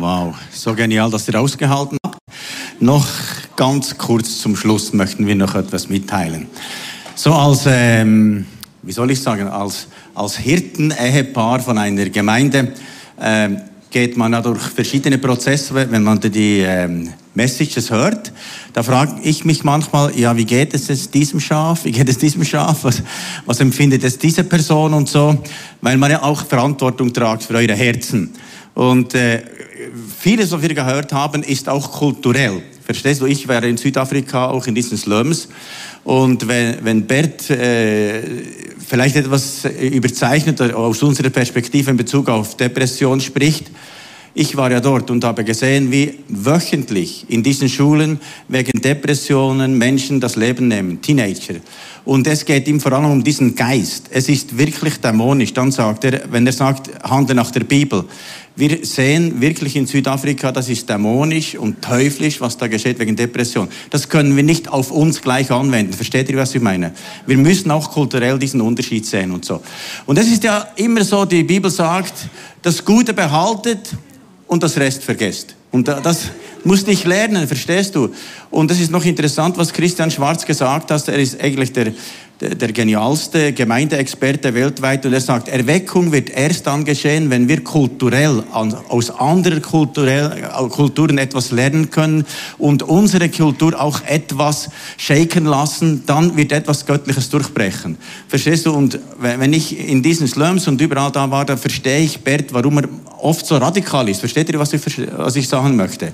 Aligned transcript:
Wow, 0.00 0.36
so 0.52 0.74
genial, 0.74 1.10
dass 1.10 1.26
ihr 1.26 1.40
ausgehalten 1.40 1.98
habt. 2.04 2.18
Noch 2.78 3.04
ganz 3.56 3.98
kurz 3.98 4.38
zum 4.38 4.54
Schluss 4.54 4.92
möchten 4.92 5.26
wir 5.26 5.34
noch 5.34 5.56
etwas 5.56 5.88
mitteilen. 5.88 6.46
So 7.16 7.32
als, 7.32 7.64
ähm, 7.66 8.46
wie 8.82 8.92
soll 8.92 9.10
ich 9.10 9.20
sagen, 9.20 9.48
als, 9.48 9.88
als 10.14 10.36
Hirten-Ehepaar 10.36 11.58
von 11.58 11.78
einer 11.78 12.08
Gemeinde 12.10 12.74
ähm, 13.20 13.60
geht 13.90 14.16
man 14.16 14.34
ja 14.34 14.40
durch 14.40 14.60
verschiedene 14.60 15.18
Prozesse, 15.18 15.74
wenn 15.74 16.04
man 16.04 16.20
die 16.20 16.60
ähm, 16.60 17.12
Messages 17.34 17.90
hört. 17.90 18.32
Da 18.74 18.84
frage 18.84 19.20
ich 19.24 19.44
mich 19.44 19.64
manchmal, 19.64 20.16
ja, 20.16 20.36
wie 20.36 20.44
geht 20.44 20.74
es 20.74 20.86
jetzt 20.86 21.12
diesem 21.12 21.40
Schaf? 21.40 21.84
Wie 21.84 21.92
geht 21.92 22.08
es 22.08 22.18
diesem 22.18 22.44
Schaf? 22.44 22.84
Was, 22.84 23.02
was 23.46 23.58
empfindet 23.58 24.04
es 24.04 24.16
diese 24.16 24.44
Person 24.44 24.94
und 24.94 25.08
so? 25.08 25.42
Weil 25.80 25.96
man 25.96 26.12
ja 26.12 26.22
auch 26.22 26.46
Verantwortung 26.46 27.12
tragt 27.12 27.42
für 27.42 27.54
eure 27.54 27.74
Herzen. 27.74 28.32
Und 28.78 29.12
äh, 29.16 29.42
vieles, 30.20 30.52
was 30.52 30.62
wir 30.62 30.72
gehört 30.72 31.12
haben, 31.12 31.42
ist 31.42 31.68
auch 31.68 31.90
kulturell. 31.90 32.62
Verstehst 32.84 33.20
du? 33.20 33.26
Ich 33.26 33.48
wäre 33.48 33.68
in 33.68 33.76
Südafrika, 33.76 34.50
auch 34.50 34.68
in 34.68 34.74
diesen 34.76 34.96
Slums. 34.96 35.48
Und 36.04 36.46
wenn, 36.46 36.76
wenn 36.84 37.04
Bert 37.04 37.50
äh, 37.50 38.22
vielleicht 38.86 39.16
etwas 39.16 39.64
überzeichnet 39.64 40.60
aus 40.60 41.02
unserer 41.02 41.30
Perspektive 41.30 41.90
in 41.90 41.96
Bezug 41.96 42.28
auf 42.28 42.56
Depression 42.56 43.20
spricht, 43.20 43.66
ich 44.38 44.56
war 44.56 44.70
ja 44.70 44.78
dort 44.78 45.10
und 45.10 45.24
habe 45.24 45.42
gesehen, 45.42 45.90
wie 45.90 46.14
wöchentlich 46.28 47.26
in 47.28 47.42
diesen 47.42 47.68
Schulen 47.68 48.20
wegen 48.46 48.80
Depressionen 48.80 49.76
Menschen 49.76 50.20
das 50.20 50.36
Leben 50.36 50.68
nehmen, 50.68 51.02
Teenager. 51.02 51.56
Und 52.04 52.24
es 52.28 52.44
geht 52.44 52.68
ihm 52.68 52.78
vor 52.78 52.92
allem 52.92 53.10
um 53.10 53.24
diesen 53.24 53.56
Geist. 53.56 54.04
Es 54.10 54.28
ist 54.28 54.56
wirklich 54.56 54.98
dämonisch. 54.98 55.52
Dann 55.54 55.72
sagt 55.72 56.04
er, 56.04 56.22
wenn 56.30 56.46
er 56.46 56.52
sagt, 56.52 56.88
handle 57.02 57.34
nach 57.34 57.50
der 57.50 57.64
Bibel. 57.64 58.04
Wir 58.54 58.84
sehen 58.84 59.40
wirklich 59.40 59.74
in 59.74 59.86
Südafrika, 59.86 60.52
das 60.52 60.68
ist 60.68 60.88
dämonisch 60.88 61.56
und 61.56 61.82
teuflisch, 61.82 62.40
was 62.40 62.56
da 62.56 62.68
geschieht 62.68 63.00
wegen 63.00 63.16
Depression. 63.16 63.68
Das 63.90 64.08
können 64.08 64.36
wir 64.36 64.44
nicht 64.44 64.68
auf 64.68 64.92
uns 64.92 65.20
gleich 65.20 65.50
anwenden. 65.50 65.92
Versteht 65.92 66.30
ihr, 66.30 66.36
was 66.36 66.54
ich 66.54 66.62
meine? 66.62 66.92
Wir 67.26 67.36
müssen 67.36 67.72
auch 67.72 67.90
kulturell 67.90 68.38
diesen 68.38 68.60
Unterschied 68.60 69.04
sehen 69.04 69.32
und 69.32 69.44
so. 69.44 69.60
Und 70.06 70.16
es 70.16 70.28
ist 70.28 70.44
ja 70.44 70.68
immer 70.76 71.02
so, 71.02 71.24
die 71.24 71.42
Bibel 71.42 71.70
sagt, 71.72 72.14
das 72.62 72.84
Gute 72.84 73.14
behaltet 73.14 73.90
und 74.48 74.62
das 74.62 74.76
Rest 74.78 75.04
vergesst. 75.04 75.54
Und 75.70 75.86
das 75.86 76.30
musst 76.64 76.88
ich 76.88 77.04
lernen, 77.04 77.46
verstehst 77.46 77.94
du? 77.94 78.12
Und 78.50 78.70
es 78.70 78.80
ist 78.80 78.90
noch 78.90 79.04
interessant, 79.04 79.56
was 79.58 79.72
Christian 79.72 80.10
Schwarz 80.10 80.44
gesagt 80.44 80.90
hat. 80.90 81.08
Er 81.08 81.18
ist 81.18 81.40
eigentlich 81.40 81.72
der 81.72 81.92
der, 82.40 82.72
genialste 82.72 83.52
Gemeindeexperte 83.52 84.54
weltweit 84.54 85.04
und 85.04 85.12
er 85.12 85.20
sagt, 85.20 85.48
Erweckung 85.48 86.12
wird 86.12 86.30
erst 86.30 86.66
dann 86.66 86.84
geschehen, 86.84 87.30
wenn 87.30 87.48
wir 87.48 87.64
kulturell 87.64 88.44
aus 88.52 89.10
anderen 89.10 89.60
kulturell, 89.60 90.48
Kulturen 90.70 91.18
etwas 91.18 91.50
lernen 91.50 91.90
können 91.90 92.24
und 92.56 92.82
unsere 92.84 93.28
Kultur 93.28 93.80
auch 93.80 94.02
etwas 94.06 94.70
shaken 94.96 95.46
lassen, 95.46 96.04
dann 96.06 96.36
wird 96.36 96.52
etwas 96.52 96.86
Göttliches 96.86 97.28
durchbrechen. 97.28 97.98
Verstehst 98.28 98.66
du? 98.66 98.72
Und 98.72 99.00
wenn 99.20 99.52
ich 99.52 99.88
in 99.88 100.02
diesen 100.02 100.28
Slums 100.28 100.68
und 100.68 100.80
überall 100.80 101.10
da 101.10 101.30
war, 101.30 101.44
da 101.44 101.56
verstehe 101.56 102.00
ich 102.00 102.20
Bert, 102.20 102.52
warum 102.52 102.78
er 102.78 102.88
oft 103.20 103.44
so 103.44 103.56
radikal 103.56 104.08
ist. 104.08 104.20
Versteht 104.20 104.48
ihr, 104.48 104.58
was 104.60 104.72
ich, 104.72 104.82
was 105.16 105.34
ich 105.34 105.48
sagen 105.48 105.74
möchte? 105.74 106.12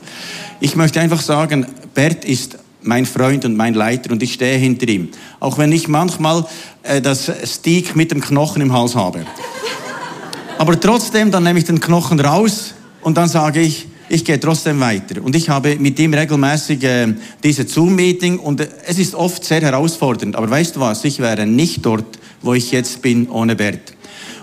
Ich 0.60 0.74
möchte 0.74 1.00
einfach 1.00 1.20
sagen, 1.20 1.66
Bert 1.94 2.24
ist 2.24 2.58
mein 2.84 3.06
Freund 3.06 3.44
und 3.44 3.56
mein 3.56 3.74
Leiter 3.74 4.12
und 4.12 4.22
ich 4.22 4.34
stehe 4.34 4.58
hinter 4.58 4.88
ihm. 4.88 5.08
Auch 5.40 5.58
wenn 5.58 5.72
ich 5.72 5.88
manchmal 5.88 6.46
äh, 6.82 7.00
das 7.00 7.30
Steak 7.44 7.96
mit 7.96 8.10
dem 8.10 8.20
Knochen 8.20 8.62
im 8.62 8.72
Hals 8.72 8.94
habe. 8.94 9.24
Aber 10.58 10.78
trotzdem, 10.78 11.30
dann 11.30 11.42
nehme 11.42 11.58
ich 11.58 11.64
den 11.64 11.80
Knochen 11.80 12.20
raus 12.20 12.74
und 13.02 13.16
dann 13.16 13.28
sage 13.28 13.60
ich, 13.60 13.88
ich 14.08 14.24
gehe 14.24 14.38
trotzdem 14.38 14.78
weiter. 14.80 15.22
Und 15.22 15.34
ich 15.34 15.48
habe 15.48 15.76
mit 15.76 15.98
ihm 15.98 16.14
regelmäßig 16.14 16.82
äh, 16.84 17.14
diese 17.42 17.66
Zoom-Meeting 17.66 18.38
und 18.38 18.60
äh, 18.60 18.68
es 18.86 18.98
ist 18.98 19.14
oft 19.14 19.44
sehr 19.44 19.62
herausfordernd. 19.62 20.36
Aber 20.36 20.48
weißt 20.50 20.76
du 20.76 20.80
was, 20.80 21.04
ich 21.04 21.18
wäre 21.18 21.46
nicht 21.46 21.84
dort, 21.84 22.18
wo 22.42 22.54
ich 22.54 22.70
jetzt 22.70 23.00
bin, 23.02 23.28
ohne 23.28 23.56
Bert. 23.56 23.94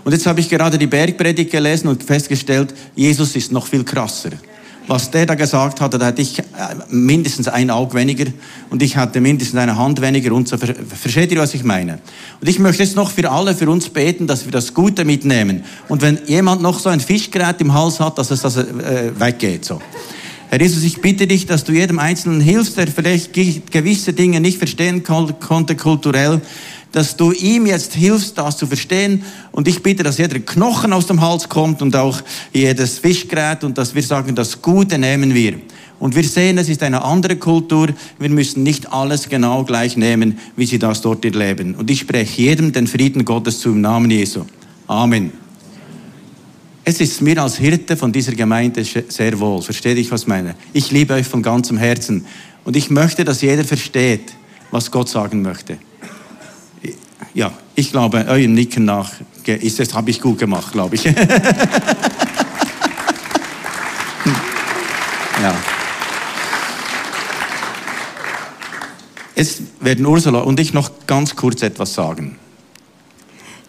Und 0.03 0.13
jetzt 0.13 0.25
habe 0.25 0.39
ich 0.39 0.49
gerade 0.49 0.79
die 0.79 0.87
Bergpredigt 0.87 1.51
gelesen 1.51 1.87
und 1.87 2.03
festgestellt, 2.03 2.73
Jesus 2.95 3.35
ist 3.35 3.51
noch 3.51 3.67
viel 3.67 3.83
krasser 3.83 4.31
was 4.87 5.11
der 5.11 5.25
da 5.25 5.35
gesagt 5.35 5.81
hatte, 5.81 5.97
da 5.97 6.07
hatte 6.07 6.21
ich 6.21 6.39
äh, 6.39 6.43
mindestens 6.89 7.47
ein 7.47 7.69
Auge 7.69 7.93
weniger 7.95 8.25
und 8.69 8.81
ich 8.81 8.97
hatte 8.97 9.21
mindestens 9.21 9.59
eine 9.59 9.77
Hand 9.77 10.01
weniger 10.01 10.33
und 10.33 10.47
so. 10.47 10.57
Versteht 10.57 11.31
ihr, 11.31 11.39
was 11.39 11.53
ich 11.53 11.63
meine? 11.63 11.99
Und 12.39 12.49
ich 12.49 12.59
möchte 12.59 12.83
jetzt 12.83 12.95
noch 12.95 13.11
für 13.11 13.29
alle, 13.29 13.55
für 13.55 13.69
uns 13.69 13.89
beten, 13.89 14.27
dass 14.27 14.45
wir 14.45 14.51
das 14.51 14.73
Gute 14.73 15.05
mitnehmen. 15.05 15.63
Und 15.87 16.01
wenn 16.01 16.19
jemand 16.25 16.61
noch 16.61 16.79
so 16.79 16.89
ein 16.89 16.99
Fischgerät 16.99 17.61
im 17.61 17.73
Hals 17.73 17.99
hat, 17.99 18.17
dass 18.17 18.31
es 18.31 18.41
das 18.41 18.57
äh, 18.57 19.11
weggeht, 19.17 19.65
so. 19.65 19.81
Herr 20.49 20.59
Jesus, 20.59 20.83
ich 20.83 20.99
bitte 20.99 21.27
dich, 21.27 21.45
dass 21.45 21.63
du 21.63 21.71
jedem 21.71 21.97
Einzelnen 21.97 22.41
hilfst, 22.41 22.77
der 22.77 22.87
vielleicht 22.87 23.31
gewisse 23.31 24.11
Dinge 24.11 24.41
nicht 24.41 24.57
verstehen 24.57 25.01
konnte 25.01 25.77
kulturell, 25.77 26.41
dass 26.91 27.15
du 27.15 27.31
ihm 27.31 27.65
jetzt 27.65 27.93
hilfst, 27.93 28.37
das 28.37 28.57
zu 28.57 28.67
verstehen. 28.67 29.23
Und 29.51 29.67
ich 29.67 29.81
bitte, 29.81 30.03
dass 30.03 30.17
jeder 30.17 30.39
Knochen 30.39 30.93
aus 30.93 31.07
dem 31.07 31.21
Hals 31.21 31.47
kommt 31.47 31.81
und 31.81 31.95
auch 31.95 32.21
jedes 32.53 32.99
Fischgerät 32.99 33.63
und 33.63 33.77
dass 33.77 33.95
wir 33.95 34.03
sagen, 34.03 34.35
das 34.35 34.61
Gute 34.61 34.97
nehmen 34.97 35.33
wir. 35.33 35.59
Und 35.99 36.15
wir 36.15 36.23
sehen, 36.23 36.57
es 36.57 36.67
ist 36.67 36.83
eine 36.83 37.03
andere 37.03 37.35
Kultur. 37.35 37.89
Wir 38.19 38.29
müssen 38.29 38.63
nicht 38.63 38.91
alles 38.91 39.29
genau 39.29 39.63
gleich 39.63 39.95
nehmen, 39.95 40.39
wie 40.55 40.65
sie 40.65 40.79
das 40.79 41.01
dort 41.01 41.23
erleben. 41.23 41.75
Und 41.75 41.89
ich 41.89 41.99
spreche 41.99 42.41
jedem 42.41 42.71
den 42.71 42.87
Frieden 42.87 43.23
Gottes 43.23 43.59
zu 43.59 43.69
im 43.69 43.81
Namen 43.81 44.09
Jesu. 44.09 44.45
Amen. 44.87 45.31
Es 46.83 46.99
ist 46.99 47.21
mir 47.21 47.41
als 47.41 47.57
Hirte 47.57 47.95
von 47.95 48.11
dieser 48.11 48.33
Gemeinde 48.33 48.83
sehr 48.83 49.39
wohl. 49.39 49.61
Versteht 49.61 49.99
ich, 49.99 50.11
was 50.11 50.23
ich 50.23 50.27
meine? 50.27 50.55
Ich 50.73 50.91
liebe 50.91 51.13
euch 51.13 51.27
von 51.27 51.43
ganzem 51.43 51.77
Herzen. 51.77 52.25
Und 52.65 52.75
ich 52.75 52.89
möchte, 52.89 53.23
dass 53.23 53.41
jeder 53.41 53.63
versteht, 53.63 54.33
was 54.71 54.89
Gott 54.89 55.07
sagen 55.07 55.43
möchte 55.43 55.77
ja, 57.33 57.51
ich 57.75 57.91
glaube, 57.91 58.25
eurem 58.27 58.53
Nicken 58.53 58.85
nach 58.85 59.11
ist 59.45 59.79
das 59.79 59.93
habe 59.93 60.09
ich 60.11 60.21
gut 60.21 60.37
gemacht, 60.37 60.71
glaube 60.71 60.95
ich. 60.95 61.03
ja. 61.05 61.13
Jetzt 69.35 69.61
werden 69.79 70.05
Ursula 70.05 70.39
und 70.41 70.59
ich 70.59 70.73
noch 70.73 70.91
ganz 71.07 71.35
kurz 71.35 71.63
etwas 71.63 71.93
sagen. 71.93 72.37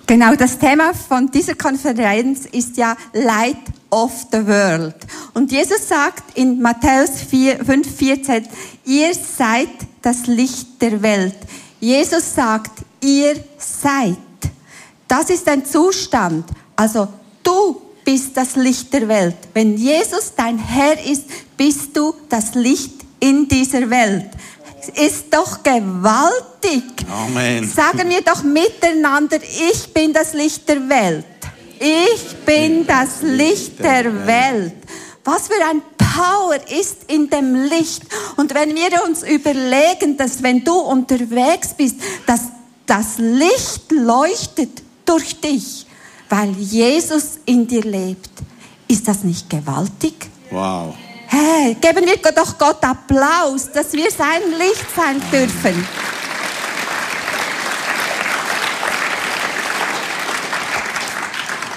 Genau, 0.06 0.34
das 0.34 0.58
Thema 0.58 0.92
von 0.92 1.30
dieser 1.30 1.54
Konferenz 1.54 2.44
ist 2.44 2.76
ja 2.76 2.96
Light 3.14 3.56
of 3.90 4.12
the 4.32 4.46
World. 4.46 4.96
Und 5.32 5.52
Jesus 5.52 5.88
sagt 5.88 6.36
in 6.36 6.60
Matthäus 6.60 7.22
5, 7.30 7.96
14, 7.96 8.46
ihr 8.84 9.14
seid 9.14 9.68
das 10.02 10.26
Licht 10.26 10.82
der 10.82 11.00
Welt. 11.02 11.36
Jesus 11.80 12.34
sagt, 12.34 12.84
ihr 13.02 13.34
seid. 13.58 14.16
Das 15.06 15.28
ist 15.28 15.46
ein 15.48 15.64
Zustand. 15.66 16.46
Also 16.76 17.08
du 17.42 17.82
bist 18.04 18.36
das 18.36 18.56
Licht 18.56 18.92
der 18.92 19.06
Welt. 19.08 19.36
Wenn 19.52 19.76
Jesus 19.76 20.32
dein 20.36 20.58
Herr 20.58 20.98
ist, 21.04 21.24
bist 21.56 21.96
du 21.96 22.14
das 22.28 22.54
Licht 22.54 22.94
in 23.20 23.46
dieser 23.46 23.88
Welt. 23.90 24.30
Ist 24.96 25.26
doch 25.30 25.62
gewaltig. 25.62 26.82
Amen. 27.08 27.68
Sagen 27.68 28.08
wir 28.08 28.22
doch 28.22 28.42
miteinander, 28.42 29.36
ich 29.36 29.92
bin 29.92 30.12
das 30.12 30.32
Licht 30.32 30.68
der 30.68 30.88
Welt. 30.88 31.24
Ich 31.78 32.36
bin 32.44 32.86
das 32.86 33.22
Licht 33.22 33.78
der 33.78 34.26
Welt. 34.26 34.74
Was 35.24 35.46
für 35.46 35.64
ein 35.64 35.82
Power 35.96 36.58
ist 36.68 37.04
in 37.08 37.30
dem 37.30 37.54
Licht. 37.54 38.02
Und 38.36 38.54
wenn 38.54 38.74
wir 38.74 39.04
uns 39.04 39.22
überlegen, 39.22 40.16
dass 40.16 40.42
wenn 40.42 40.64
du 40.64 40.74
unterwegs 40.74 41.74
bist, 41.74 41.96
dass 42.26 42.40
das 42.92 43.16
Licht 43.16 43.90
leuchtet 43.90 44.82
durch 45.06 45.40
dich, 45.40 45.86
weil 46.28 46.50
Jesus 46.50 47.38
in 47.46 47.66
dir 47.66 47.80
lebt. 47.80 48.28
Ist 48.86 49.08
das 49.08 49.24
nicht 49.24 49.48
gewaltig? 49.48 50.28
Wow. 50.50 50.94
Hey, 51.26 51.74
geben 51.80 52.04
wir 52.04 52.18
doch 52.32 52.58
Gott 52.58 52.84
Applaus, 52.84 53.72
dass 53.72 53.94
wir 53.94 54.10
sein 54.10 54.42
Licht 54.58 54.84
sein 54.94 55.22
dürfen. 55.32 55.86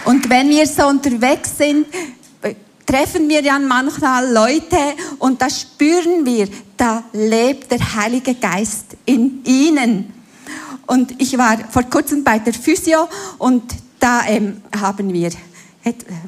Und 0.03 0.29
wenn 0.29 0.49
wir 0.49 0.67
so 0.67 0.87
unterwegs 0.87 1.57
sind, 1.57 1.87
treffen 2.85 3.29
wir 3.29 3.41
ja 3.41 3.57
manchmal 3.57 4.29
Leute 4.33 4.95
und 5.19 5.41
da 5.41 5.49
spüren 5.49 6.25
wir, 6.25 6.49
da 6.75 7.05
lebt 7.13 7.71
der 7.71 7.95
Heilige 7.95 8.35
Geist 8.35 8.97
in 9.05 9.45
ihnen. 9.45 10.14
Und 10.87 11.19
ich 11.21 11.37
war 11.37 11.57
vor 11.69 11.83
kurzem 11.83 12.23
bei 12.23 12.39
der 12.39 12.53
Physio 12.53 13.07
und 13.37 13.63
da 13.99 14.21
ähm, 14.27 14.61
haben 14.79 15.11
wir 15.11 15.31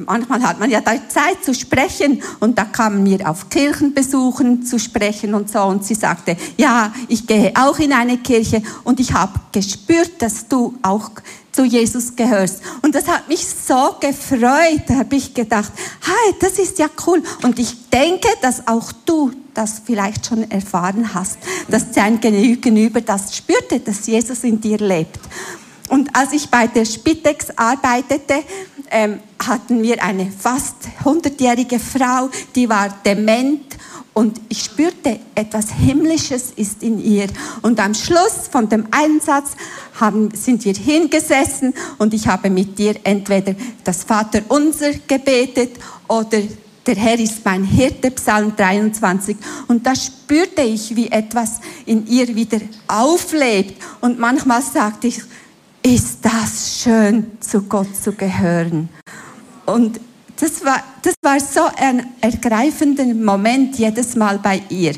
manchmal 0.06 0.42
hat 0.44 0.59
man 0.59 0.69
ja 0.69 0.81
da 0.81 0.92
Zeit 1.07 1.44
zu 1.44 1.54
sprechen 1.54 2.21
und 2.39 2.57
da 2.57 2.65
kamen 2.65 3.04
wir 3.06 3.27
auf 3.30 3.50
Kirchenbesuchen 3.50 4.63
zu 4.63 4.77
sprechen 4.77 5.33
und 5.33 5.50
so 5.50 5.63
und 5.63 5.83
sie 5.83 5.95
sagte, 5.95 6.38
ja, 6.57 6.94
ich 7.07 7.25
gehe 7.25 7.51
auch 7.56 7.80
in 7.80 7.92
eine 7.92 8.18
Kirche 8.18 8.62
und 8.83 9.00
ich 9.00 9.13
habe 9.13 9.39
gespürt, 9.51 10.21
dass 10.21 10.48
du 10.48 10.75
auch 10.83 11.10
zu 11.57 11.65
Jesus 11.65 12.15
gehörst. 12.15 12.62
Und 12.83 12.94
das 12.94 13.07
hat 13.07 13.27
mich 13.27 13.44
so 13.48 13.95
gefreut. 14.00 14.83
Da 14.88 14.98
habe 14.98 15.15
ich 15.15 15.33
gedacht, 15.33 15.71
hey, 16.06 16.36
das 16.39 16.59
ist 16.59 16.77
ja 16.77 16.88
cool. 17.07 17.24
Und 17.42 17.57
ich 17.57 17.89
denke, 17.89 18.27
dass 18.44 18.68
auch 18.68 18.92
du 19.06 19.31
das 19.56 19.81
vielleicht 19.83 20.27
schon 20.27 20.51
erfahren 20.51 21.15
hast, 21.15 21.39
dass 21.68 21.92
dein 21.92 22.19
Gegenüber 22.19 23.01
das 23.01 23.36
spürte, 23.36 23.80
dass 23.80 24.06
Jesus 24.06 24.44
in 24.44 24.62
dir 24.62 24.77
lebt. 24.77 25.19
Und 25.89 26.15
als 26.15 26.31
ich 26.33 26.48
bei 26.48 26.68
der 26.68 26.86
Spitex 26.86 27.48
arbeitete, 27.56 28.44
ähm, 28.92 29.19
hatten 29.44 29.81
wir 29.81 30.03
eine 30.03 30.30
fast 30.30 30.75
hundertjährige 31.03 31.80
Frau, 31.80 32.30
die 32.53 32.69
war 32.69 32.95
dement 33.03 33.63
und 34.17 34.41
ich 34.49 34.63
spürte, 34.63 35.19
etwas 35.35 35.69
Himmlisches 35.69 36.51
ist 36.55 36.81
in 36.81 36.97
ihr. 36.99 37.27
Und 37.61 37.79
am 37.79 37.93
Schluss 37.93 38.47
von 38.51 38.67
dem 38.67 38.87
Einsatz 38.89 39.51
haben, 39.99 40.31
sind 40.33 40.65
wir 40.65 40.73
hingesessen 40.73 41.75
und 41.99 42.15
ich 42.15 42.27
habe 42.27 42.49
mit 42.49 42.79
dir 42.79 42.95
entweder 43.03 43.53
das 43.83 44.03
Vater 44.03 44.41
unser 44.47 44.91
gebetet 45.07 45.77
oder 46.07 46.41
der 46.87 46.95
Herr 46.95 47.19
ist 47.19 47.45
mein 47.45 47.63
Hirte, 47.63 48.09
Psalm 48.09 48.55
23. 48.55 49.37
Und 49.67 49.85
da 49.85 49.93
spürte 49.95 50.63
ich, 50.63 50.95
wie 50.95 51.11
etwas 51.11 51.59
in 51.85 52.07
ihr 52.07 52.33
wieder 52.33 52.61
auflebt. 52.87 53.79
Und 54.01 54.17
manchmal 54.17 54.63
sagte 54.63 55.09
ich, 55.09 55.21
ist 55.83 56.17
das 56.23 56.81
schön, 56.81 57.33
zu 57.39 57.61
Gott 57.61 57.95
zu 57.95 58.13
gehören. 58.13 58.89
Und 59.67 59.99
das 60.39 60.63
war, 60.63 60.84
das 61.01 61.16
war 61.22 61.39
so 61.39 61.62
ein 61.78 62.13
ergreifender 62.22 63.06
Moment 63.06 63.78
jedes 63.78 64.16
Mal 64.16 64.39
bei 64.39 64.62
ihr. 64.69 64.94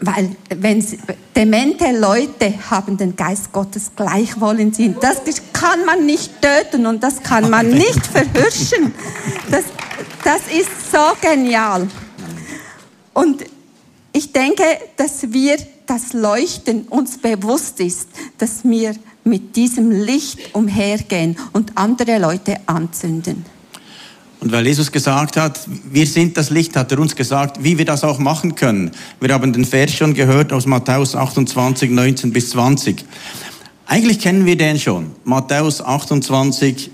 Weil 0.00 0.36
wenn 0.48 0.82
sie, 0.82 0.98
demente 1.34 1.90
Leute 1.98 2.52
haben 2.70 2.96
den 2.96 3.16
Geist 3.16 3.52
Gottes 3.52 3.92
gleichwohl 3.94 4.60
in 4.60 4.72
sich. 4.72 4.92
Das 5.00 5.22
kann 5.52 5.84
man 5.84 6.04
nicht 6.04 6.30
töten 6.42 6.86
und 6.86 7.02
das 7.02 7.22
kann 7.22 7.48
man 7.48 7.68
nicht 7.70 8.06
verhirschen. 8.06 8.94
Das, 9.50 9.64
das 10.24 10.42
ist 10.52 10.92
so 10.92 10.98
genial. 11.20 11.88
Und 13.12 13.44
ich 14.12 14.32
denke, 14.32 14.64
dass 14.96 15.32
wir 15.32 15.56
das 15.86 16.12
Leuchten 16.12 16.82
uns 16.88 17.18
bewusst 17.18 17.80
ist, 17.80 18.08
dass 18.38 18.64
wir 18.64 18.94
mit 19.22 19.56
diesem 19.56 19.90
Licht 19.90 20.54
umhergehen 20.54 21.36
und 21.52 21.76
andere 21.76 22.18
Leute 22.18 22.58
anzünden. 22.66 23.44
Und 24.40 24.52
weil 24.52 24.66
Jesus 24.66 24.92
gesagt 24.92 25.36
hat, 25.36 25.60
wir 25.90 26.06
sind 26.06 26.36
das 26.36 26.50
Licht, 26.50 26.76
hat 26.76 26.92
er 26.92 26.98
uns 26.98 27.16
gesagt, 27.16 27.62
wie 27.64 27.78
wir 27.78 27.84
das 27.84 28.04
auch 28.04 28.18
machen 28.18 28.54
können. 28.54 28.90
Wir 29.20 29.32
haben 29.32 29.52
den 29.52 29.64
Vers 29.64 29.92
schon 29.92 30.12
gehört 30.14 30.52
aus 30.52 30.66
Matthäus 30.66 31.14
28, 31.16 31.90
19 31.90 32.32
bis 32.32 32.50
20. 32.50 33.04
Eigentlich 33.86 34.18
kennen 34.18 34.44
wir 34.44 34.56
den 34.56 34.78
schon. 34.78 35.12
Matthäus 35.24 35.80
28, 35.80 36.90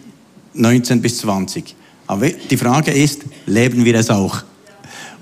19 0.55 1.03
bis 1.03 1.19
20. 1.19 1.75
Aber 2.07 2.29
die 2.29 2.57
Frage 2.57 2.91
ist, 2.91 3.23
leben 3.47 3.85
wir 3.85 3.95
es 3.95 4.11
auch? 4.11 4.43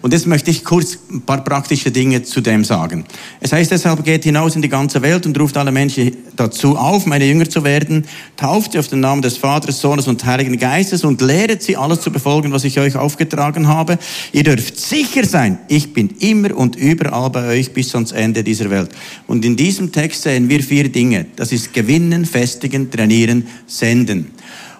Und 0.01 0.13
jetzt 0.13 0.27
möchte 0.27 0.51
ich 0.51 0.65
kurz 0.65 0.97
ein 1.11 1.23
paar 1.23 1.43
praktische 1.43 1.91
Dinge 1.91 2.23
zu 2.23 2.41
dem 2.41 2.65
sagen. 2.65 3.05
Es 3.41 3.53
heißt 3.53 3.73
deshalb, 3.73 4.05
geht 4.05 4.23
hinaus 4.23 4.55
in 4.55 4.63
die 4.63 4.69
ganze 4.69 5.03
Welt 5.03 5.27
und 5.27 5.39
ruft 5.41 5.57
alle 5.57 5.73
Menschen 5.73 6.17
dazu 6.37 6.77
auf, 6.77 7.05
meine 7.05 7.27
Jünger 7.27 7.51
zu 7.51 7.65
werden, 7.65 8.05
tauft 8.37 8.73
sie 8.73 8.79
auf 8.79 8.87
den 8.87 9.01
Namen 9.01 9.23
des 9.23 9.37
Vaters, 9.37 9.81
Sohnes 9.81 10.07
und 10.07 10.25
Heiligen 10.25 10.57
Geistes 10.57 11.03
und 11.03 11.21
lehret 11.21 11.65
sie 11.65 11.77
alles 11.77 12.01
zu 12.01 12.13
befolgen, 12.13 12.53
was 12.53 12.63
ich 12.63 12.79
euch 12.79 12.95
aufgetragen 12.95 13.67
habe. 13.67 13.99
Ihr 14.33 14.45
dürft 14.45 14.79
sicher 14.79 15.25
sein, 15.25 15.59
ich 15.67 15.93
bin 15.93 16.11
immer 16.21 16.57
und 16.57 16.77
überall 16.77 17.31
bei 17.31 17.49
euch 17.49 17.73
bis 17.73 17.93
ans 17.95 18.13
Ende 18.13 18.45
dieser 18.45 18.71
Welt. 18.71 18.91
Und 19.27 19.45
in 19.45 19.57
diesem 19.57 19.91
Text 19.91 20.23
sehen 20.23 20.49
wir 20.49 20.63
vier 20.63 20.89
Dinge. 20.91 21.27
Das 21.35 21.51
ist 21.51 21.75
gewinnen, 21.75 22.25
festigen, 22.25 22.89
trainieren, 22.89 23.49
senden. 23.67 24.31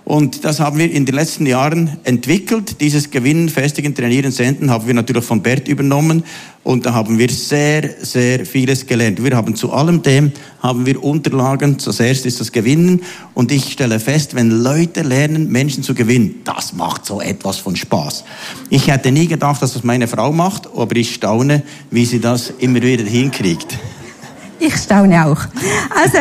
Und 0.09 0.43
das 0.47 0.59
haben 0.59 0.79
wir 0.79 0.91
in 0.91 1.05
den 1.05 1.15
letzten 1.15 1.45
Jahren 1.45 1.99
entwickelt. 2.03 2.81
Dieses 2.81 3.11
Gewinnen, 3.11 3.51
Festigen, 3.51 3.95
Trainieren, 3.95 4.33
Senden 4.33 4.71
haben 4.71 4.87
wir 4.87 4.95
natürlich 4.95 5.23
von 5.23 5.43
Bert 5.43 5.69
übernommen. 5.69 6.25
Und 6.65 6.87
da 6.87 6.95
haben 6.95 7.19
wir 7.19 7.29
sehr, 7.29 7.91
sehr 8.01 8.47
vieles 8.47 8.87
gelernt. 8.87 9.23
Wir 9.23 9.37
haben 9.37 9.55
zu 9.55 9.71
allem 9.71 10.01
dem, 10.01 10.33
haben 10.63 10.87
wir 10.87 11.05
Unterlagen. 11.05 11.79
Zuerst 11.79 12.25
ist 12.25 12.41
das 12.41 12.53
Gewinnen. 12.53 13.03
Und 13.35 13.53
ich 13.53 13.71
stelle 13.71 14.01
fest, 14.01 14.35
wenn 14.35 14.63
Leute 14.63 15.03
lernen, 15.03 15.51
Menschen 15.51 15.83
zu 15.83 15.93
gewinnen, 15.93 16.37
das 16.43 16.73
macht 16.73 17.05
so 17.05 17.21
etwas 17.21 17.59
von 17.59 17.77
Spaß. 17.77 18.25
Ich 18.71 18.91
hätte 18.91 19.13
nie 19.13 19.27
gedacht, 19.27 19.61
dass 19.61 19.75
das 19.75 19.85
meine 19.85 20.09
Frau 20.09 20.33
macht, 20.33 20.69
aber 20.75 20.97
ich 20.97 21.13
staune, 21.13 21.63
wie 21.91 22.07
sie 22.07 22.19
das 22.19 22.51
immer 22.61 22.81
wieder 22.81 23.05
hinkriegt. 23.05 23.77
Ich 24.59 24.75
staune 24.75 25.27
auch. 25.27 25.41
Also, 25.95 26.19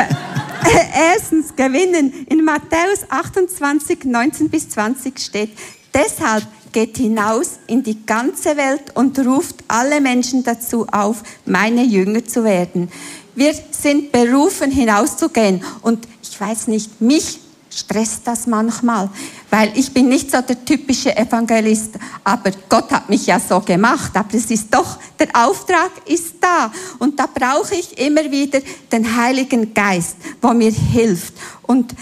erstens 0.95 1.55
gewinnen. 1.55 2.25
In 2.29 2.43
Matthäus 2.43 3.09
28, 3.09 4.05
19 4.05 4.49
bis 4.49 4.69
20 4.69 5.19
steht, 5.19 5.51
deshalb 5.93 6.45
geht 6.71 6.97
hinaus 6.97 7.59
in 7.67 7.83
die 7.83 8.05
ganze 8.05 8.57
Welt 8.57 8.95
und 8.95 9.17
ruft 9.19 9.63
alle 9.67 10.01
Menschen 10.01 10.43
dazu 10.43 10.85
auf, 10.91 11.23
meine 11.45 11.83
Jünger 11.83 12.25
zu 12.25 12.43
werden. 12.43 12.89
Wir 13.35 13.53
sind 13.71 14.11
berufen, 14.11 14.71
hinauszugehen. 14.71 15.63
Und 15.81 16.07
ich 16.21 16.39
weiß 16.39 16.67
nicht, 16.67 17.01
mich 17.01 17.39
stresst 17.69 18.21
das 18.25 18.47
manchmal, 18.47 19.09
weil 19.49 19.71
ich 19.75 19.93
bin 19.93 20.09
nicht 20.09 20.29
so 20.31 20.41
der 20.41 20.63
typische 20.63 21.15
Evangelist, 21.15 21.95
aber 22.23 22.51
Gott 22.67 22.91
hat 22.91 23.09
mich 23.09 23.25
ja 23.27 23.39
so 23.39 23.59
gemacht, 23.61 24.11
aber 24.15 24.33
es 24.33 24.51
ist 24.51 24.73
doch, 24.73 24.97
der 25.17 25.27
Auftrag 25.33 25.91
ist 26.05 26.35
da. 26.41 26.71
Und 26.99 27.19
da 27.19 27.27
brauche 27.27 27.75
ich 27.75 27.97
immer 27.97 28.29
wieder 28.29 28.59
den 28.91 29.15
Heiligen 29.15 29.73
Geist, 29.73 30.17
wo 30.41 30.53
mir 30.53 30.71
hilft 30.71 31.33
und 31.63 31.95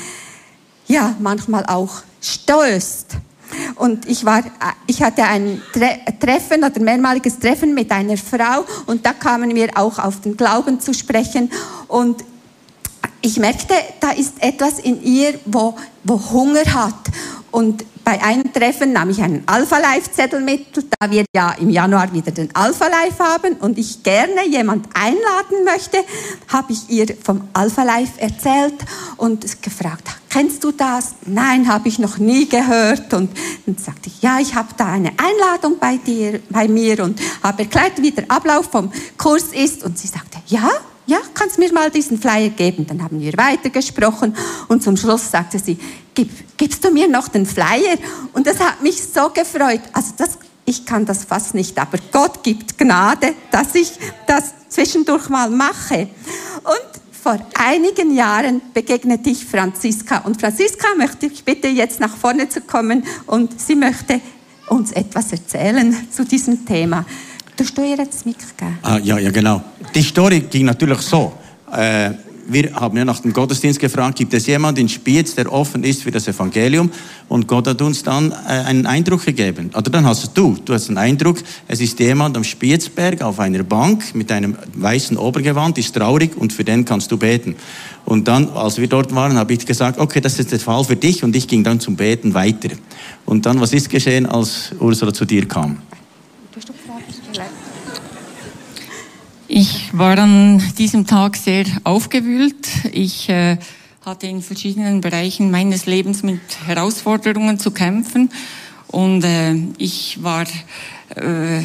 ja, 0.88 1.16
manchmal 1.20 1.66
auch 1.66 2.02
stößt. 2.22 3.18
Und 3.76 4.10
ich 4.10 4.26
war, 4.26 4.44
ich 4.88 5.02
hatte 5.04 5.24
ein 5.24 5.62
Treffen 6.20 6.64
oder 6.64 6.80
mehrmaliges 6.80 7.38
Treffen 7.40 7.74
mit 7.74 7.92
einer 7.92 8.18
Frau 8.18 8.66
und 8.88 9.06
da 9.06 9.14
kamen 9.14 9.54
wir 9.54 9.70
auch 9.76 10.00
auf 10.00 10.22
den 10.22 10.36
Glauben 10.36 10.80
zu 10.80 10.94
sprechen. 10.94 11.52
Und 11.88 12.24
ich 13.26 13.40
merkte, 13.40 13.74
da 14.00 14.12
ist 14.12 14.34
etwas 14.40 14.78
in 14.78 15.02
ihr, 15.02 15.40
wo, 15.46 15.76
wo 16.04 16.22
Hunger 16.32 16.64
hat. 16.74 16.94
Und 17.50 17.84
bei 18.04 18.22
einem 18.22 18.54
Treffen 18.54 18.94
nahm 18.94 19.10
ich 19.10 19.20
einen 19.20 19.42
Alpha-Life-Zettel 19.48 20.42
mit, 20.42 20.68
da 21.00 21.10
wir 21.10 21.26
ja 21.34 21.54
im 21.54 21.72
Januar 21.72 22.14
wieder 22.14 22.32
den 22.32 22.54
Alpha-Life 22.54 23.18
haben 23.24 23.56
und 23.56 23.80
ich 23.80 24.04
gerne 24.04 24.48
jemand 24.48 24.88
einladen 24.94 25.64
möchte, 25.64 25.98
habe 26.50 26.74
ich 26.74 26.88
ihr 26.90 27.18
vom 27.24 27.48
Alpha-Life 27.54 28.22
erzählt 28.22 28.76
und 29.18 29.60
gefragt, 29.64 30.08
kennst 30.30 30.64
du 30.64 30.72
das? 30.72 31.16
Nein, 31.26 31.68
habe 31.68 31.88
ich 31.88 31.98
noch 31.98 32.20
nie 32.20 32.48
gehört. 32.48 33.12
Und 33.16 33.32
dann 33.66 33.78
sagte 33.78 34.10
ich, 34.10 34.22
ja, 34.22 34.38
ich 34.40 34.54
habe 34.54 34.70
da 34.78 34.86
eine 34.86 35.14
Einladung 35.18 35.80
bei 35.80 35.98
dir, 35.98 36.42
bei 36.52 36.68
mir 36.68 37.04
und 37.04 37.20
habe 37.42 37.64
erklärt, 37.64 37.94
wie 38.04 38.12
der 38.12 38.30
Ablauf 38.30 38.68
vom 38.70 38.92
Kurs 39.18 39.46
ist. 39.46 39.84
Und 39.84 39.98
sie 39.98 40.08
sagte, 40.08 40.38
ja, 40.46 40.70
ja, 41.08 41.20
kannst 41.34 41.60
mir 41.60 41.72
mal 41.72 41.92
diesen 41.92 42.20
Flyer 42.20 42.50
geben? 42.50 42.88
Dann 42.88 43.04
haben 43.04 43.20
wir 43.20 43.34
weitergesprochen 43.34 44.36
und 44.68 44.84
zum 44.84 44.98
Schluss 44.98 45.30
sagte 45.30 45.60
sie, 45.60 45.78
Gib, 46.16 46.30
gibst 46.58 46.84
du 46.84 46.92
mir 46.92 47.10
noch 47.10 47.28
den 47.28 47.46
Flyer? 47.46 47.98
Und 48.34 48.48
das 48.48 48.60
hat 48.60 48.82
mich 48.82 49.04
so 49.04 49.30
gefreut. 49.30 49.82
Also 49.92 50.14
das, 50.18 50.38
ich 50.64 50.86
kann 50.86 51.06
das 51.06 51.26
fast 51.26 51.54
nicht, 51.54 51.78
aber 51.78 51.98
Gott 52.12 52.42
gibt 52.42 52.78
Gnade, 52.78 53.34
dass 53.52 53.76
ich 53.76 53.92
das 54.26 54.54
zwischendurch 54.70 55.28
mal 55.28 55.50
mache. 55.50 56.08
Und 56.64 57.02
vor 57.12 57.38
einigen 57.58 58.16
Jahren 58.16 58.62
begegnete 58.74 59.30
ich 59.30 59.46
Franziska. 59.46 60.20
Und 60.20 60.40
Franziska 60.40 60.88
möchte 60.96 61.26
ich 61.26 61.44
bitte 61.44 61.68
jetzt 61.68 62.00
nach 62.00 62.16
vorne 62.16 62.48
zu 62.48 62.62
kommen 62.62 63.04
und 63.26 63.60
sie 63.60 63.76
möchte 63.76 64.22
uns 64.70 64.92
etwas 64.94 65.32
erzählen 65.32 66.08
zu 66.12 66.24
diesem 66.24 66.66
Thema. 66.66 67.06
Darfst 67.56 67.78
du 67.78 67.82
ihr 67.84 67.98
jetzt 67.98 68.14
das 68.14 68.26
Mikro 68.26 68.48
geben? 68.58 68.78
Ah, 68.82 68.98
ja, 68.98 69.18
ja, 69.18 69.32
genau. 69.32 69.62
Die 69.94 70.02
Story 70.02 70.42
ging 70.42 70.66
natürlich 70.66 71.00
so. 71.00 71.34
Äh, 71.72 72.12
wir 72.48 72.74
haben 72.76 72.96
ja 72.98 73.06
nach 73.06 73.20
dem 73.20 73.34
Gottesdienst 73.34 73.80
gefragt, 73.80 74.18
gibt 74.18 74.34
es 74.34 74.46
jemanden 74.46 74.82
in 74.82 74.90
Spiez, 74.90 75.34
der 75.36 75.52
offen 75.52 75.84
ist 75.84 76.04
für 76.04 76.12
das 76.12 76.28
Evangelium? 76.28 76.92
Und 77.28 77.48
Gott 77.48 77.68
hat 77.68 77.82
uns 77.82 78.04
dann 78.04 78.32
äh, 78.32 78.36
einen 78.50 78.86
Eindruck 78.86 79.26
gegeben. 79.26 79.72
Oder 79.76 79.90
dann 79.90 80.06
hast 80.06 80.38
du, 80.38 80.56
du 80.64 80.74
hast 80.74 80.90
einen 80.90 80.98
Eindruck, 80.98 81.38
es 81.68 81.82
ist 81.82 82.00
jemand 82.00 82.38
am 82.38 82.44
Spiezberg 82.44 83.22
auf 83.22 83.40
einer 83.40 83.64
Bank 83.64 84.14
mit 84.14 84.32
einem 84.32 84.56
weißen 84.76 85.18
Obergewand, 85.18 85.78
ist 85.78 85.96
traurig 85.96 86.38
und 86.38 86.54
für 86.54 86.64
den 86.64 86.86
kannst 86.86 87.12
du 87.12 87.18
beten. 87.18 87.56
Und 88.06 88.28
dann, 88.28 88.50
als 88.50 88.78
wir 88.78 88.88
dort 88.88 89.16
waren, 89.16 89.38
habe 89.38 89.54
ich 89.54 89.66
gesagt, 89.66 89.98
okay, 89.98 90.22
das 90.22 90.38
ist 90.38 90.52
der 90.52 90.60
Fall 90.60 90.84
für 90.84 90.96
dich 90.96 91.24
und 91.24 91.36
ich 91.36 91.48
ging 91.48 91.64
dann 91.64 91.80
zum 91.80 91.96
Beten 91.96 92.34
weiter. 92.34 92.70
Und 93.26 93.46
dann, 93.46 93.60
was 93.60 93.74
ist 93.74 93.90
geschehen, 93.90 94.28
als 94.28 94.72
Ursula 94.80 95.14
zu 95.14 95.26
dir 95.26 95.48
kam? 95.48 95.80
Ich 99.48 99.96
war 99.96 100.18
an 100.18 100.60
diesem 100.76 101.06
Tag 101.06 101.36
sehr 101.36 101.66
aufgewühlt. 101.84 102.68
Ich 102.92 103.30
äh, 103.30 103.58
hatte 104.04 104.26
in 104.26 104.42
verschiedenen 104.42 105.02
Bereichen 105.02 105.52
meines 105.52 105.86
Lebens 105.86 106.24
mit 106.24 106.40
Herausforderungen 106.66 107.60
zu 107.60 107.70
kämpfen 107.70 108.32
und 108.88 109.24
äh, 109.24 109.54
ich 109.78 110.24
war 110.24 110.46
äh, 111.16 111.62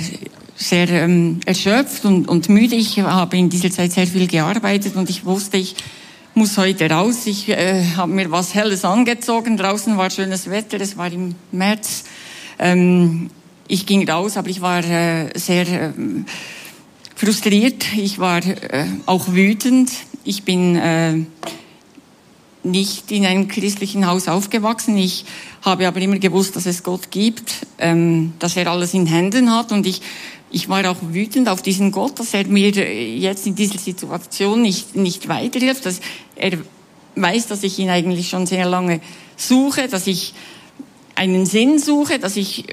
sehr 0.57 0.91
ähm, 0.91 1.41
erschöpft 1.47 2.05
und, 2.05 2.29
und 2.29 2.51
müde. 2.51 2.77
Ich 2.77 3.01
habe 3.01 3.39
in 3.39 3.49
dieser 3.49 3.71
Zeit 3.71 3.93
sehr 3.93 4.07
viel 4.07 4.27
gearbeitet 4.27 4.95
und 4.97 5.09
ich 5.09 5.25
wusste, 5.25 5.57
ich 5.57 5.75
muss 6.35 6.59
heute 6.59 6.91
raus. 6.91 7.25
Ich 7.25 7.49
äh, 7.49 7.83
habe 7.97 8.13
mir 8.13 8.31
was 8.31 8.55
Helles 8.55 8.85
angezogen. 8.85 9.57
Draußen 9.57 9.97
war 9.97 10.11
schönes 10.11 10.51
Wetter. 10.51 10.79
Es 10.83 10.99
war 10.99 11.11
im 11.11 11.35
März. 11.51 12.05
Ähm, 12.59 13.31
ich 13.69 13.87
ging 13.87 14.07
raus, 14.07 14.37
aber 14.37 14.51
ich 14.51 14.61
war 14.61 14.85
äh, 14.85 15.31
sehr 15.35 15.67
äh, 15.67 15.93
frustriert. 17.21 17.85
Ich 17.99 18.19
war 18.19 18.39
äh, 18.47 18.87
auch 19.05 19.29
wütend. 19.29 19.91
Ich 20.25 20.45
bin 20.45 20.75
äh, 20.77 21.19
nicht 22.63 23.13
in 23.13 23.27
einem 23.27 23.47
christlichen 23.47 24.07
Haus 24.07 24.27
aufgewachsen. 24.27 24.97
Ich 24.97 25.27
habe 25.61 25.87
aber 25.87 26.01
immer 26.01 26.19
gewusst, 26.19 26.57
dass 26.57 26.65
es 26.65 26.83
Gott 26.83 27.11
gibt, 27.11 27.53
ähm, 27.79 28.33
dass 28.39 28.57
er 28.57 28.69
alles 28.69 28.95
in 28.95 29.05
Händen 29.05 29.55
hat 29.55 29.71
und 29.71 29.87
ich 29.87 30.01
ich 30.53 30.69
war 30.69 30.91
auch 30.91 30.97
wütend 31.01 31.49
auf 31.49 31.63
diesen 31.63 31.93
Gott, 31.93 32.19
dass 32.19 32.35
er 32.35 32.45
mir 32.45 32.71
jetzt 32.71 33.47
in 33.47 33.55
dieser 33.55 33.79
Situation 33.79 34.63
nicht, 34.63 34.97
nicht 34.97 35.29
weiterhilft, 35.29 35.87
dass 35.87 36.01
er 36.35 36.59
weiß, 37.15 37.47
dass 37.47 37.63
ich 37.63 37.79
ihn 37.79 37.89
eigentlich 37.89 38.29
schon 38.29 38.47
sehr 38.47 38.67
lange 38.67 39.01
suche, 39.37 39.87
dass 39.87 40.09
ich 40.09 40.35
einen 41.15 41.47
Sinn 41.47 41.79
suche, 41.79 42.19
dass 42.19 42.37
ich 42.37 42.65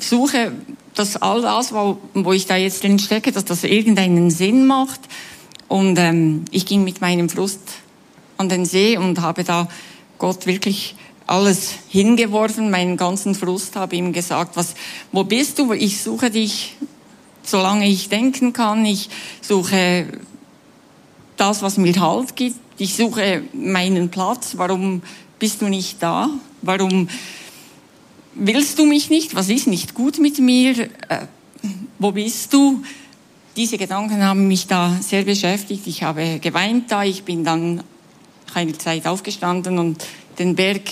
suche, 0.00 0.52
dass 0.94 1.16
all 1.16 1.42
das, 1.42 1.72
wo, 1.72 1.98
wo 2.14 2.32
ich 2.32 2.46
da 2.46 2.56
jetzt 2.56 2.82
drin 2.82 2.98
stecke, 2.98 3.32
dass 3.32 3.44
das 3.44 3.64
irgendeinen 3.64 4.30
Sinn 4.30 4.66
macht. 4.66 5.00
Und 5.68 5.98
ähm, 5.98 6.44
ich 6.50 6.66
ging 6.66 6.84
mit 6.84 7.00
meinem 7.00 7.28
Frust 7.28 7.60
an 8.36 8.48
den 8.48 8.64
See 8.64 8.96
und 8.96 9.20
habe 9.20 9.44
da 9.44 9.68
Gott 10.18 10.46
wirklich 10.46 10.94
alles 11.26 11.74
hingeworfen, 11.88 12.70
meinen 12.70 12.96
ganzen 12.96 13.34
Frust, 13.34 13.76
habe 13.76 13.96
ihm 13.96 14.12
gesagt, 14.12 14.56
was, 14.56 14.74
wo 15.12 15.24
bist 15.24 15.58
du? 15.58 15.72
Ich 15.72 16.00
suche 16.00 16.30
dich, 16.30 16.76
solange 17.42 17.88
ich 17.88 18.08
denken 18.08 18.52
kann. 18.52 18.84
Ich 18.86 19.10
suche 19.40 20.06
das, 21.36 21.62
was 21.62 21.78
mir 21.78 22.00
Halt 22.00 22.36
gibt. 22.36 22.56
Ich 22.78 22.94
suche 22.94 23.42
meinen 23.52 24.10
Platz. 24.10 24.52
Warum 24.56 25.02
bist 25.38 25.62
du 25.62 25.66
nicht 25.68 26.02
da? 26.02 26.30
Warum 26.62 27.08
willst 28.36 28.78
du 28.78 28.86
mich 28.86 29.10
nicht? 29.10 29.34
Was 29.34 29.48
ist 29.48 29.66
nicht 29.66 29.94
gut 29.94 30.18
mit 30.18 30.38
mir? 30.38 30.78
Äh, 31.08 31.26
wo 31.98 32.12
bist 32.12 32.52
du? 32.52 32.82
Diese 33.56 33.78
Gedanken 33.78 34.22
haben 34.22 34.48
mich 34.48 34.66
da 34.66 34.96
sehr 35.00 35.22
beschäftigt. 35.22 35.86
Ich 35.86 36.02
habe 36.02 36.38
geweint 36.40 36.92
da. 36.92 37.04
Ich 37.04 37.24
bin 37.24 37.42
dann 37.42 37.82
eine 38.52 38.76
Zeit 38.76 39.06
aufgestanden 39.06 39.78
und 39.78 40.04
den 40.38 40.54
Berg 40.54 40.82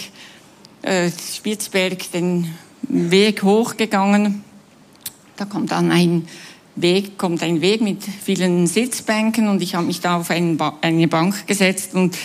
äh, 0.82 1.10
Spitzberg 1.10 2.10
den 2.12 2.54
Weg 2.88 3.42
hochgegangen. 3.42 4.44
Da 5.36 5.44
kommt 5.44 5.72
dann 5.72 5.90
ein 5.90 6.26
Weg, 6.76 7.18
kommt 7.18 7.42
ein 7.42 7.60
Weg 7.60 7.80
mit 7.80 8.02
vielen 8.02 8.66
Sitzbänken 8.66 9.48
und 9.48 9.62
ich 9.62 9.74
habe 9.74 9.86
mich 9.86 10.00
da 10.00 10.16
auf 10.18 10.30
eine 10.30 11.08
Bank 11.08 11.46
gesetzt 11.46 11.94
und 11.94 12.16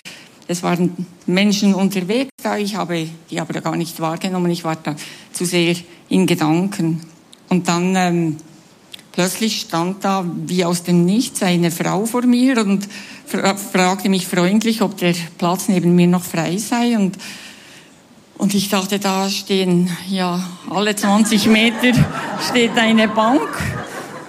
es 0.49 0.63
waren 0.63 1.05
Menschen 1.27 1.75
unterwegs 1.75 2.31
da. 2.41 2.57
Ich 2.57 2.75
habe 2.75 3.07
die 3.29 3.39
aber 3.39 3.61
gar 3.61 3.75
nicht 3.75 3.99
wahrgenommen. 3.99 4.49
Ich 4.49 4.63
war 4.63 4.75
da 4.75 4.95
zu 5.31 5.45
sehr 5.45 5.75
in 6.09 6.25
Gedanken. 6.25 7.01
Und 7.49 7.67
dann 7.67 7.95
ähm, 7.95 8.37
plötzlich 9.11 9.61
stand 9.61 10.03
da 10.03 10.25
wie 10.47 10.65
aus 10.65 10.81
dem 10.81 11.05
Nichts 11.05 11.43
eine 11.43 11.69
Frau 11.69 12.07
vor 12.07 12.23
mir 12.23 12.57
und 12.65 12.87
fra 13.27 13.55
fragte 13.55 14.09
mich 14.09 14.25
freundlich, 14.25 14.81
ob 14.81 14.97
der 14.97 15.13
Platz 15.37 15.67
neben 15.67 15.95
mir 15.95 16.07
noch 16.07 16.23
frei 16.23 16.57
sei. 16.57 16.97
Und 16.97 17.17
und 18.39 18.55
ich 18.55 18.69
dachte, 18.69 18.97
da 18.97 19.29
stehen, 19.29 19.91
ja, 20.07 20.41
alle 20.69 20.95
20 20.95 21.45
Meter 21.47 21.91
steht 22.49 22.75
eine 22.75 23.07
Bank 23.09 23.49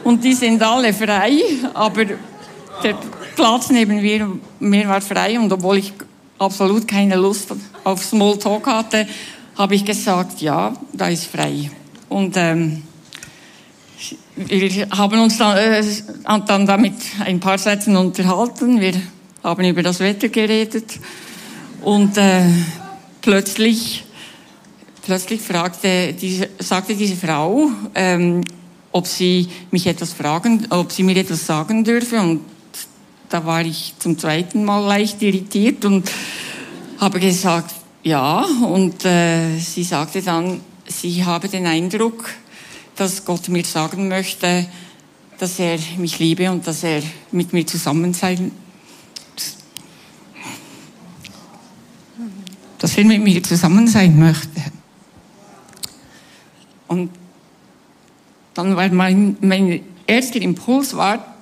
und 0.05 0.23
die 0.23 0.35
sind 0.35 0.61
alle 0.63 0.93
frei, 0.93 1.39
aber 1.73 2.05
der 2.05 2.97
Platz 3.37 3.71
neben 3.71 4.03
mir, 4.03 4.29
mir 4.59 4.89
war 4.89 5.01
frei 5.01 5.39
und 5.39 5.53
obwohl 5.53 5.79
ich 5.79 5.93
absolut 6.41 6.89
keine 6.89 7.17
Lust 7.17 7.53
auf 7.85 8.03
Smalltalk 8.03 8.67
hatte, 8.67 9.07
habe 9.57 9.75
ich 9.75 9.85
gesagt, 9.85 10.41
ja, 10.41 10.75
da 10.93 11.09
ist 11.09 11.27
frei. 11.27 11.71
Und 12.09 12.35
ähm, 12.37 12.83
wir 14.37 14.89
haben 14.91 15.21
uns 15.21 15.37
dann, 15.37 15.57
äh, 15.59 15.85
dann 16.25 16.67
damit 16.67 16.95
ein 17.21 17.41
paar 17.41 17.59
Sätzen 17.59 17.95
unterhalten. 17.97 18.81
Wir 18.81 18.95
haben 19.45 19.65
über 19.65 19.83
das 19.83 20.01
Wetter 20.01 20.29
geredet 20.29 20.99
und 21.83 22.17
äh, 22.17 22.43
plötzlich, 23.21 24.05
plötzlich 25.03 25.43
fragte 25.43 26.15
diese, 26.15 26.49
sagte 26.59 26.95
diese 26.95 27.17
Frau, 27.17 27.71
ähm, 27.95 28.41
ob 28.93 29.07
sie 29.07 29.49
mich 29.71 29.87
etwas 29.87 30.15
fragen, 30.15 30.67
ob 30.71 30.91
sie 30.91 31.03
mir 31.03 31.17
etwas 31.17 31.45
sagen 31.45 31.85
dürfe. 31.85 32.19
Und 32.19 32.41
da 33.31 33.47
war 33.47 33.65
ich 33.65 33.95
zum 33.99 34.19
zweiten 34.19 34.65
Mal 34.65 34.85
leicht 34.87 35.23
irritiert 35.23 35.85
und 35.85 36.11
habe 36.99 37.21
gesagt, 37.21 37.75
ja. 38.03 38.45
Und 38.63 39.05
äh, 39.05 39.57
sie 39.59 39.85
sagte 39.85 40.21
dann, 40.21 40.61
sie 40.87 41.25
habe 41.25 41.49
den 41.49 41.67
Eindruck, 41.67 42.31
dass 42.97 43.25
Gott 43.25 43.49
mir 43.49 43.65
sagen 43.65 44.09
möchte, 44.09 44.67
dass 45.39 45.59
er 45.59 45.79
mich 45.97 46.19
liebe 46.19 46.51
und 46.51 46.67
dass 46.67 46.83
er 46.83 47.03
mit 47.31 47.53
mir 47.53 47.67
zusammen 47.67 48.13
sein 48.13 48.51
dass 52.81 52.97
er 52.97 53.05
mit 53.05 53.23
mir 53.23 53.43
zusammen 53.43 53.87
sein 53.87 54.19
möchte. 54.19 54.63
Und 56.89 57.11
dann 58.55 58.75
war 58.75 58.89
mein, 58.89 59.37
mein 59.43 59.83
erster 60.07 60.41
Impuls 60.41 60.97
war 60.97 61.37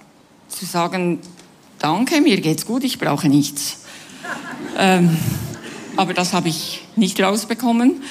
zu 0.49 0.67
sagen, 0.67 1.21
danke, 1.79 2.21
mir 2.21 2.41
geht's 2.41 2.67
gut, 2.67 2.85
ich 2.85 2.99
brauche 2.99 3.29
nichts. 3.29 3.79
ähm, 4.79 5.17
aber 5.97 6.15
das 6.15 6.33
habe 6.33 6.49
ich 6.49 6.83
nicht 6.97 7.21
rausbekommen, 7.21 8.03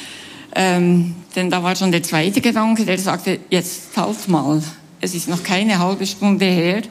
ähm, 0.55 1.15
denn 1.36 1.50
da 1.50 1.63
war 1.63 1.75
schon 1.75 1.91
der 1.91 2.03
zweite 2.03 2.41
Gedanke, 2.41 2.86
der 2.86 2.97
sagte, 2.97 3.39
jetzt 3.50 3.95
halt 3.95 4.27
mal, 4.27 4.62
es 5.00 5.13
ist 5.13 5.29
noch 5.29 5.43
keine 5.43 5.79
halbe 5.79 6.05
Stunde 6.05 6.45
her, 6.45 6.81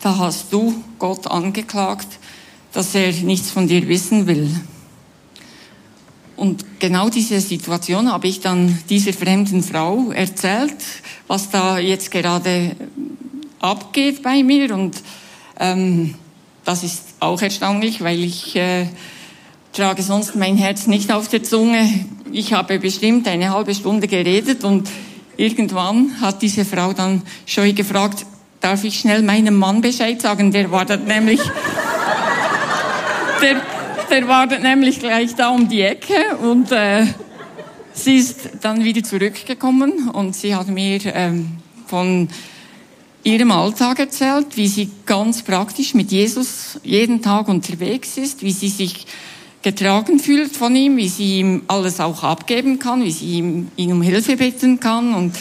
da 0.00 0.18
hast 0.18 0.52
du 0.52 0.74
Gott 0.98 1.26
angeklagt, 1.26 2.08
dass 2.72 2.94
er 2.94 3.12
nichts 3.12 3.50
von 3.50 3.66
dir 3.66 3.88
wissen 3.88 4.26
will. 4.26 4.50
Und 6.36 6.78
genau 6.78 7.08
diese 7.08 7.40
Situation 7.40 8.12
habe 8.12 8.28
ich 8.28 8.40
dann 8.40 8.78
dieser 8.90 9.14
fremden 9.14 9.62
Frau 9.62 10.10
erzählt, 10.10 10.76
was 11.26 11.50
da 11.50 11.78
jetzt 11.78 12.10
gerade 12.10 12.76
abgeht 13.58 14.22
bei 14.22 14.42
mir. 14.42 14.74
Und 14.74 14.96
ähm, 15.58 16.14
das 16.64 16.82
ist 16.82 17.02
auch 17.20 17.40
erstaunlich, 17.40 18.02
weil 18.02 18.22
ich 18.22 18.56
äh, 18.56 18.86
trage 19.72 20.02
sonst 20.02 20.34
mein 20.34 20.56
Herz 20.56 20.86
nicht 20.86 21.12
auf 21.12 21.28
der 21.28 21.42
Zunge. 21.42 21.88
Ich 22.32 22.52
habe 22.52 22.78
bestimmt 22.78 23.28
eine 23.28 23.52
halbe 23.52 23.74
Stunde 23.74 24.08
geredet 24.08 24.64
und 24.64 24.88
irgendwann 25.36 26.20
hat 26.20 26.42
diese 26.42 26.64
Frau 26.64 26.92
dann 26.92 27.22
scheu 27.44 27.72
gefragt, 27.72 28.26
darf 28.60 28.84
ich 28.84 28.98
schnell 28.98 29.22
meinem 29.22 29.54
Mann 29.54 29.80
Bescheid 29.80 30.20
sagen? 30.20 30.50
Der 30.50 30.70
war 30.70 30.84
dann 30.84 31.04
nämlich... 31.04 31.40
der, 33.42 33.62
der 34.10 34.28
war 34.28 34.46
nämlich 34.46 34.98
gleich 34.98 35.34
da 35.34 35.50
um 35.50 35.68
die 35.68 35.82
Ecke 35.82 36.36
und 36.42 36.72
äh, 36.72 37.06
sie 37.92 38.16
ist 38.16 38.48
dann 38.62 38.82
wieder 38.82 39.02
zurückgekommen 39.02 40.10
und 40.10 40.34
sie 40.34 40.54
hat 40.54 40.68
mir 40.68 41.00
ähm, 41.14 41.58
von 41.86 42.28
ihrem 43.26 43.50
Alltag 43.50 43.98
erzählt, 43.98 44.56
wie 44.56 44.68
sie 44.68 44.88
ganz 45.04 45.42
praktisch 45.42 45.94
mit 45.94 46.12
Jesus 46.12 46.78
jeden 46.84 47.22
Tag 47.22 47.48
unterwegs 47.48 48.16
ist, 48.16 48.42
wie 48.42 48.52
sie 48.52 48.68
sich 48.68 49.06
getragen 49.62 50.20
fühlt 50.20 50.56
von 50.56 50.76
ihm, 50.76 50.96
wie 50.96 51.08
sie 51.08 51.40
ihm 51.40 51.62
alles 51.66 51.98
auch 51.98 52.22
abgeben 52.22 52.78
kann, 52.78 53.02
wie 53.02 53.10
sie 53.10 53.38
ihm, 53.38 53.68
ihn 53.76 53.92
um 53.92 54.00
Hilfe 54.00 54.36
bitten 54.36 54.78
kann 54.78 55.12
und 55.12 55.34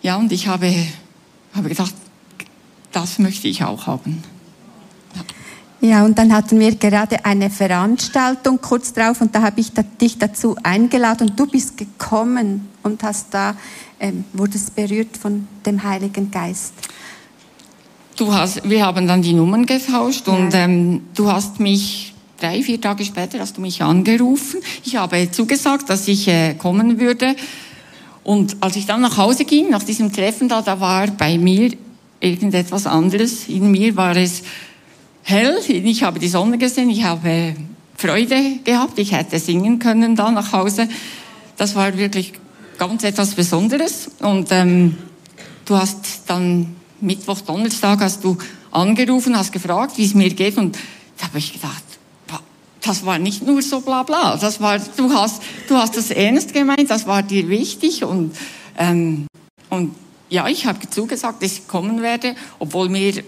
ja, 0.00 0.16
und 0.16 0.32
ich 0.32 0.46
habe, 0.46 0.72
habe 1.52 1.68
gedacht, 1.68 1.94
das 2.92 3.18
möchte 3.18 3.46
ich 3.46 3.62
auch 3.62 3.86
haben. 3.86 4.22
Ja, 5.80 6.04
und 6.04 6.18
dann 6.18 6.32
hatten 6.32 6.58
wir 6.58 6.76
gerade 6.76 7.24
eine 7.26 7.50
Veranstaltung 7.50 8.60
kurz 8.60 8.94
drauf 8.94 9.20
und 9.20 9.34
da 9.34 9.42
habe 9.42 9.60
ich 9.60 9.72
dich 10.00 10.18
dazu 10.18 10.56
eingeladen 10.62 11.28
und 11.28 11.38
du 11.38 11.46
bist 11.46 11.76
gekommen 11.76 12.68
und 12.82 13.02
hast 13.02 13.34
da, 13.34 13.54
ähm, 14.00 14.24
wurdest 14.32 14.74
berührt 14.74 15.16
von 15.16 15.46
dem 15.66 15.82
Heiligen 15.82 16.30
Geist. 16.30 16.72
Du 18.18 18.34
hast, 18.34 18.68
wir 18.68 18.84
haben 18.84 19.06
dann 19.06 19.22
die 19.22 19.32
Nummern 19.32 19.64
getauscht 19.64 20.26
ja. 20.26 20.32
und 20.32 20.52
ähm, 20.52 21.02
du 21.14 21.30
hast 21.30 21.60
mich 21.60 22.14
drei, 22.40 22.64
vier 22.64 22.80
Tage 22.80 23.04
später 23.04 23.38
hast 23.38 23.56
du 23.56 23.60
mich 23.60 23.80
angerufen. 23.80 24.58
Ich 24.84 24.96
habe 24.96 25.30
zugesagt, 25.30 25.88
dass 25.88 26.08
ich 26.08 26.26
äh, 26.26 26.54
kommen 26.54 26.98
würde. 26.98 27.36
Und 28.24 28.56
als 28.58 28.74
ich 28.74 28.86
dann 28.86 29.02
nach 29.02 29.18
Hause 29.18 29.44
ging, 29.44 29.70
nach 29.70 29.84
diesem 29.84 30.12
Treffen 30.12 30.48
da, 30.48 30.62
da 30.62 30.80
war 30.80 31.06
bei 31.06 31.38
mir 31.38 31.70
irgendetwas 32.18 32.88
anderes. 32.88 33.48
In 33.48 33.70
mir 33.70 33.96
war 33.96 34.16
es 34.16 34.42
hell. 35.22 35.56
Ich 35.68 36.02
habe 36.02 36.18
die 36.18 36.28
Sonne 36.28 36.58
gesehen, 36.58 36.90
ich 36.90 37.04
habe 37.04 37.54
Freude 37.96 38.58
gehabt. 38.64 38.98
Ich 38.98 39.12
hätte 39.12 39.38
singen 39.38 39.78
können 39.78 40.16
da 40.16 40.32
nach 40.32 40.52
Hause. 40.52 40.88
Das 41.56 41.76
war 41.76 41.96
wirklich 41.96 42.32
ganz 42.78 43.04
etwas 43.04 43.36
Besonderes. 43.36 44.10
Und 44.18 44.48
ähm, 44.50 44.96
du 45.66 45.76
hast 45.76 46.22
dann 46.26 46.74
Mittwoch, 47.00 47.40
Donnerstag 47.40 48.00
hast 48.00 48.24
du 48.24 48.36
angerufen, 48.70 49.36
hast 49.36 49.52
gefragt, 49.52 49.98
wie 49.98 50.04
es 50.04 50.14
mir 50.14 50.30
geht. 50.30 50.56
Und 50.56 50.76
da 51.18 51.26
habe 51.26 51.38
ich 51.38 51.52
gedacht, 51.52 51.82
das 52.88 53.04
war 53.04 53.18
nicht 53.18 53.46
nur 53.46 53.60
so 53.62 53.80
bla 53.80 54.02
bla. 54.02 54.36
Das 54.36 54.60
war, 54.60 54.78
du 54.78 55.12
hast, 55.12 55.42
du 55.68 55.76
hast 55.76 55.96
das 55.96 56.10
ernst 56.10 56.54
gemeint, 56.54 56.90
das 56.90 57.06
war 57.06 57.22
dir 57.22 57.48
wichtig 57.48 58.04
und, 58.04 58.34
ähm, 58.78 59.26
und 59.70 59.94
ja, 60.30 60.48
ich 60.48 60.66
habe 60.66 60.88
zugesagt, 60.88 61.42
dass 61.42 61.52
ich 61.52 61.68
kommen 61.68 62.02
werde, 62.02 62.34
obwohl 62.58 62.88
mir, 62.88 63.22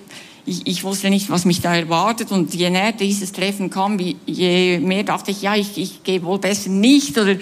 ich, 0.47 0.67
ich 0.67 0.85
wusste 0.85 1.11
nicht, 1.11 1.31
was 1.31 1.45
mich 1.45 1.61
da 1.61 1.75
erwartet 1.75 2.33
und 2.33 2.55
je 2.55 2.71
näher 2.71 2.93
dieses 2.93 3.33
Treffen 3.33 3.71
kam, 3.71 3.99
je 3.99 4.79
mehr 4.79 5.03
dachte 5.03 5.31
ich, 5.31 5.43
ja, 5.43 5.55
ich, 5.55 5.77
ich 5.79 6.03
gehe 6.03 6.23
wohl 6.23 6.39
besser 6.39 6.71
nicht 6.71 7.19
oder, 7.19 7.37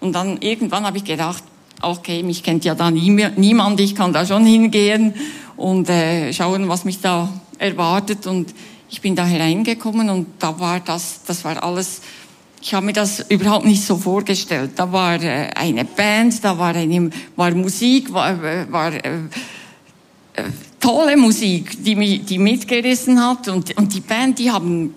und 0.00 0.12
dann 0.12 0.38
irgendwann 0.40 0.84
habe 0.84 0.98
ich 0.98 1.04
gedacht, 1.04 1.44
okay, 1.82 2.22
mich 2.22 2.42
kennt 2.42 2.64
ja 2.64 2.74
da 2.74 2.90
nie 2.90 3.10
niemand, 3.36 3.80
ich 3.80 3.94
kann 3.94 4.12
da 4.12 4.26
schon 4.26 4.44
hingehen 4.44 5.14
und 5.60 5.90
äh, 5.90 6.32
schauen, 6.32 6.68
was 6.68 6.84
mich 6.84 7.00
da 7.00 7.28
erwartet 7.58 8.26
und 8.26 8.54
ich 8.88 9.02
bin 9.02 9.14
da 9.14 9.26
hereingekommen 9.26 10.08
und 10.08 10.26
da 10.38 10.58
war 10.58 10.80
das, 10.80 11.20
das 11.26 11.44
war 11.44 11.62
alles, 11.62 12.00
ich 12.62 12.72
habe 12.72 12.86
mir 12.86 12.92
das 12.94 13.20
überhaupt 13.28 13.66
nicht 13.66 13.84
so 13.84 13.96
vorgestellt. 13.96 14.72
Da 14.76 14.90
war 14.90 15.22
äh, 15.22 15.50
eine 15.54 15.84
Band, 15.84 16.42
da 16.42 16.58
war, 16.58 16.74
eine, 16.74 17.10
war 17.36 17.50
Musik, 17.52 18.12
war, 18.12 18.42
äh, 18.42 18.72
war 18.72 18.92
äh, 18.92 19.18
äh, 20.34 20.44
tolle 20.80 21.16
Musik, 21.18 21.84
die, 21.84 21.94
mich, 21.94 22.24
die 22.24 22.38
mitgerissen 22.38 23.22
hat 23.22 23.48
und, 23.48 23.76
und 23.76 23.94
die 23.94 24.00
Band, 24.00 24.38
die 24.38 24.50
haben 24.50 24.94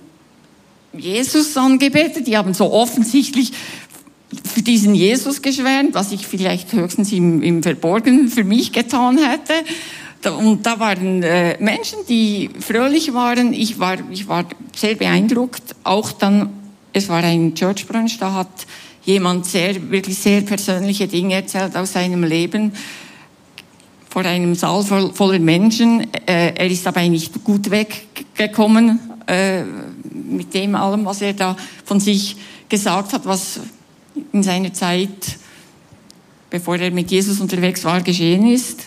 Jesus 0.93 1.57
angebetet, 1.57 2.25
die 2.25 2.37
haben 2.37 2.53
so 2.53 2.71
offensichtlich 2.71 3.51
für 4.45 4.61
diesen 4.61 4.95
Jesus 4.95 5.41
geschwärmt, 5.41 5.93
was 5.93 6.13
ich 6.13 6.25
vielleicht 6.25 6.71
höchstens 6.71 7.11
im, 7.11 7.43
im 7.43 7.61
Verborgenen 7.61 8.29
für 8.29 8.45
mich 8.45 8.71
getan 8.71 9.17
hätte. 9.17 9.53
Und 10.25 10.65
da 10.65 10.79
waren 10.79 11.21
äh, 11.23 11.57
Menschen, 11.59 11.99
die 12.07 12.49
fröhlich 12.59 13.13
waren. 13.13 13.53
Ich 13.53 13.79
war, 13.79 13.97
ich 14.11 14.27
war 14.27 14.45
sehr 14.75 14.95
beeindruckt. 14.95 15.75
Auch 15.83 16.11
dann, 16.11 16.49
es 16.93 17.09
war 17.09 17.23
ein 17.23 17.55
Church 17.55 17.87
Brunch, 17.87 18.17
da 18.19 18.33
hat 18.33 18.65
jemand 19.03 19.45
sehr, 19.45 19.91
wirklich 19.91 20.17
sehr 20.17 20.41
persönliche 20.41 21.07
Dinge 21.07 21.35
erzählt 21.35 21.75
aus 21.75 21.93
seinem 21.93 22.23
Leben 22.23 22.71
vor 24.13 24.25
einem 24.25 24.53
Saal 24.53 24.83
voll, 24.83 25.11
voller 25.11 25.39
Menschen. 25.39 26.01
Äh, 26.27 26.53
er 26.53 26.67
ist 26.67 26.85
dabei 26.85 27.07
nicht 27.07 27.43
gut 27.43 27.71
weggekommen 27.71 28.99
äh, 29.25 29.63
mit 29.63 30.53
dem 30.53 30.75
allem, 30.75 31.03
was 31.03 31.23
er 31.23 31.33
da 31.33 31.57
von 31.83 31.99
sich 31.99 32.37
gesagt 32.69 33.13
hat, 33.13 33.25
was 33.25 33.59
in 34.31 34.43
seiner 34.43 34.71
Zeit, 34.71 35.39
bevor 36.51 36.77
er 36.77 36.91
mit 36.91 37.09
Jesus 37.09 37.39
unterwegs 37.39 37.83
war, 37.83 38.01
geschehen 38.01 38.45
ist. 38.45 38.83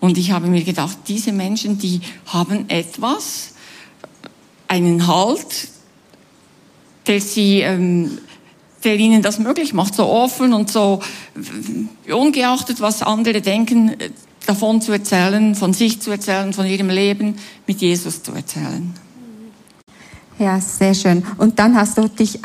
Und 0.00 0.16
ich 0.18 0.30
habe 0.30 0.46
mir 0.46 0.62
gedacht, 0.62 0.96
diese 1.08 1.32
Menschen, 1.32 1.78
die 1.78 2.00
haben 2.26 2.68
etwas, 2.68 3.54
einen 4.68 5.06
Halt, 5.06 5.68
der 7.06 7.20
sie, 7.20 7.60
ähm, 7.60 8.18
der 8.84 8.96
ihnen 8.96 9.22
das 9.22 9.38
möglich 9.38 9.72
macht, 9.72 9.94
so 9.94 10.06
offen 10.06 10.52
und 10.52 10.70
so 10.70 11.00
ungeachtet, 12.08 12.80
was 12.80 13.02
andere 13.02 13.40
denken, 13.40 13.96
davon 14.46 14.80
zu 14.80 14.92
erzählen, 14.92 15.54
von 15.54 15.72
sich 15.72 16.00
zu 16.00 16.10
erzählen, 16.10 16.52
von 16.52 16.66
ihrem 16.66 16.90
Leben 16.90 17.36
mit 17.66 17.80
Jesus 17.80 18.22
zu 18.22 18.32
erzählen. 18.32 18.94
Ja, 20.38 20.60
sehr 20.60 20.94
schön. 20.94 21.24
Und 21.38 21.58
dann 21.58 21.74
hast 21.74 21.98
du 21.98 22.08
dich 22.08 22.38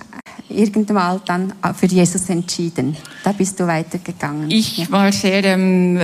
irgendwann 0.49 1.21
dann 1.25 1.53
für 1.75 1.85
Jesus 1.85 2.29
entschieden. 2.29 2.97
Da 3.23 3.31
bist 3.31 3.59
du 3.59 3.67
weitergegangen. 3.67 4.49
Ich 4.49 4.91
war 4.91 5.11
sehr 5.11 5.43
ähm, 5.43 5.99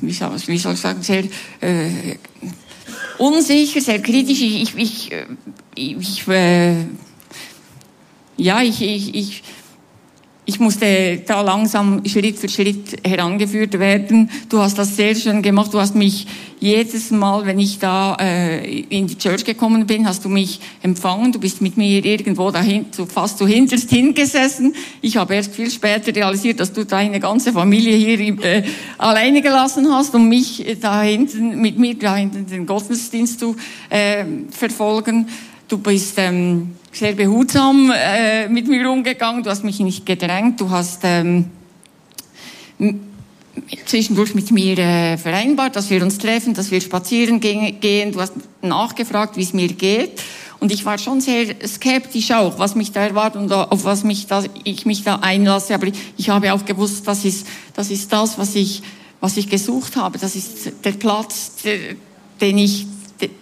wie 0.00 0.12
soll, 0.12 0.36
wie 0.46 0.58
soll 0.58 0.74
ich 0.74 0.80
sagen, 0.80 1.02
sehr 1.02 1.24
äh, 1.60 2.16
unsicher, 3.18 3.80
sehr 3.80 4.00
kritisch. 4.00 4.40
Ich, 4.40 4.74
ich, 4.76 5.12
ich, 5.74 5.96
ich 5.96 6.28
äh, 6.28 6.84
ja, 8.36 8.62
ich, 8.62 8.80
ich, 8.80 9.14
ich 9.14 9.42
ich 10.50 10.58
musste 10.58 11.22
da 11.28 11.42
langsam 11.42 12.02
Schritt 12.06 12.36
für 12.36 12.48
Schritt 12.48 13.06
herangeführt 13.06 13.78
werden. 13.78 14.28
Du 14.48 14.58
hast 14.58 14.76
das 14.78 14.96
sehr 14.96 15.14
schön 15.14 15.42
gemacht. 15.42 15.72
Du 15.72 15.78
hast 15.78 15.94
mich 15.94 16.26
jedes 16.58 17.12
Mal, 17.12 17.46
wenn 17.46 17.60
ich 17.60 17.78
da 17.78 18.16
äh, 18.20 18.80
in 18.80 19.06
die 19.06 19.16
Church 19.16 19.44
gekommen 19.44 19.86
bin, 19.86 20.08
hast 20.08 20.24
du 20.24 20.28
mich 20.28 20.58
empfangen. 20.82 21.30
Du 21.30 21.38
bist 21.38 21.62
mit 21.62 21.76
mir 21.76 22.04
irgendwo 22.04 22.50
dahin, 22.50 22.86
so 22.90 23.06
fast 23.06 23.38
so 23.38 23.46
hinterst 23.46 23.90
hingesessen. 23.90 24.74
Ich 25.00 25.16
habe 25.16 25.36
erst 25.36 25.54
viel 25.54 25.70
später 25.70 26.12
realisiert, 26.12 26.58
dass 26.58 26.72
du 26.72 26.84
deine 26.84 27.20
ganze 27.20 27.52
Familie 27.52 27.94
hier 27.94 28.18
äh, 28.42 28.64
alleine 28.98 29.42
gelassen 29.42 29.86
hast, 29.92 30.16
um 30.16 30.28
mich 30.28 30.66
da 30.80 31.00
hinten, 31.02 31.60
mit 31.60 31.78
mir 31.78 31.94
da 31.96 32.16
hinten 32.16 32.44
den 32.46 32.66
Gottesdienst 32.66 33.38
zu 33.38 33.54
äh, 33.88 34.24
verfolgen. 34.50 35.28
Du 35.70 35.78
bist 35.78 36.14
ähm, 36.16 36.74
sehr 36.90 37.12
behutsam 37.12 37.92
äh, 37.94 38.48
mit 38.48 38.66
mir 38.66 38.90
umgegangen. 38.90 39.44
Du 39.44 39.50
hast 39.50 39.62
mich 39.62 39.78
nicht 39.78 40.04
gedrängt. 40.04 40.60
Du 40.60 40.68
hast 40.68 41.02
ähm, 41.04 41.44
zwischendurch 43.86 44.34
mit 44.34 44.50
mir 44.50 44.76
äh, 44.76 45.16
vereinbart, 45.16 45.76
dass 45.76 45.88
wir 45.88 46.02
uns 46.02 46.18
treffen, 46.18 46.54
dass 46.54 46.72
wir 46.72 46.80
spazieren 46.80 47.38
gehen. 47.38 48.10
Du 48.10 48.20
hast 48.20 48.32
nachgefragt, 48.62 49.36
wie 49.36 49.44
es 49.44 49.52
mir 49.52 49.68
geht. 49.68 50.20
Und 50.58 50.72
ich 50.72 50.84
war 50.84 50.98
schon 50.98 51.20
sehr 51.20 51.54
skeptisch 51.64 52.32
auch, 52.32 52.58
was 52.58 52.74
mich 52.74 52.90
da 52.90 53.02
erwartet 53.02 53.40
und 53.40 53.52
auf 53.52 53.84
was 53.84 54.02
mich 54.02 54.26
da, 54.26 54.42
ich 54.64 54.86
mich 54.86 55.04
da 55.04 55.20
einlasse. 55.22 55.72
Aber 55.72 55.86
ich 56.16 56.30
habe 56.30 56.52
auch 56.52 56.64
gewusst, 56.64 57.06
das 57.06 57.24
ist 57.24 57.46
das, 57.76 57.92
ist 57.92 58.12
das 58.12 58.38
was, 58.38 58.56
ich, 58.56 58.82
was 59.20 59.36
ich 59.36 59.48
gesucht 59.48 59.94
habe. 59.94 60.18
Das 60.18 60.34
ist 60.34 60.84
der 60.84 60.92
Platz, 60.92 61.52
den 62.40 62.58
ich 62.58 62.86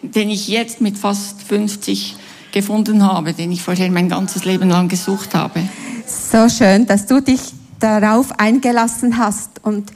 den 0.03 0.31
ich 0.31 0.49
jetzt 0.49 0.81
mit 0.81 0.97
fast 0.99 1.43
50 1.43 2.17
gefunden 2.53 3.03
habe, 3.03 3.33
den 3.33 3.53
ich 3.53 3.63
vorher 3.63 3.91
mein 3.91 4.09
ganzes 4.09 4.45
Leben 4.45 4.69
lang 4.69 4.89
gesucht 4.89 5.35
habe. 5.35 5.63
So 6.07 6.49
schön, 6.49 6.87
dass 6.87 7.07
du 7.07 7.21
dich 7.21 7.41
darauf 7.79 8.39
eingelassen 8.39 9.19
hast 9.19 9.51
und 9.63 9.93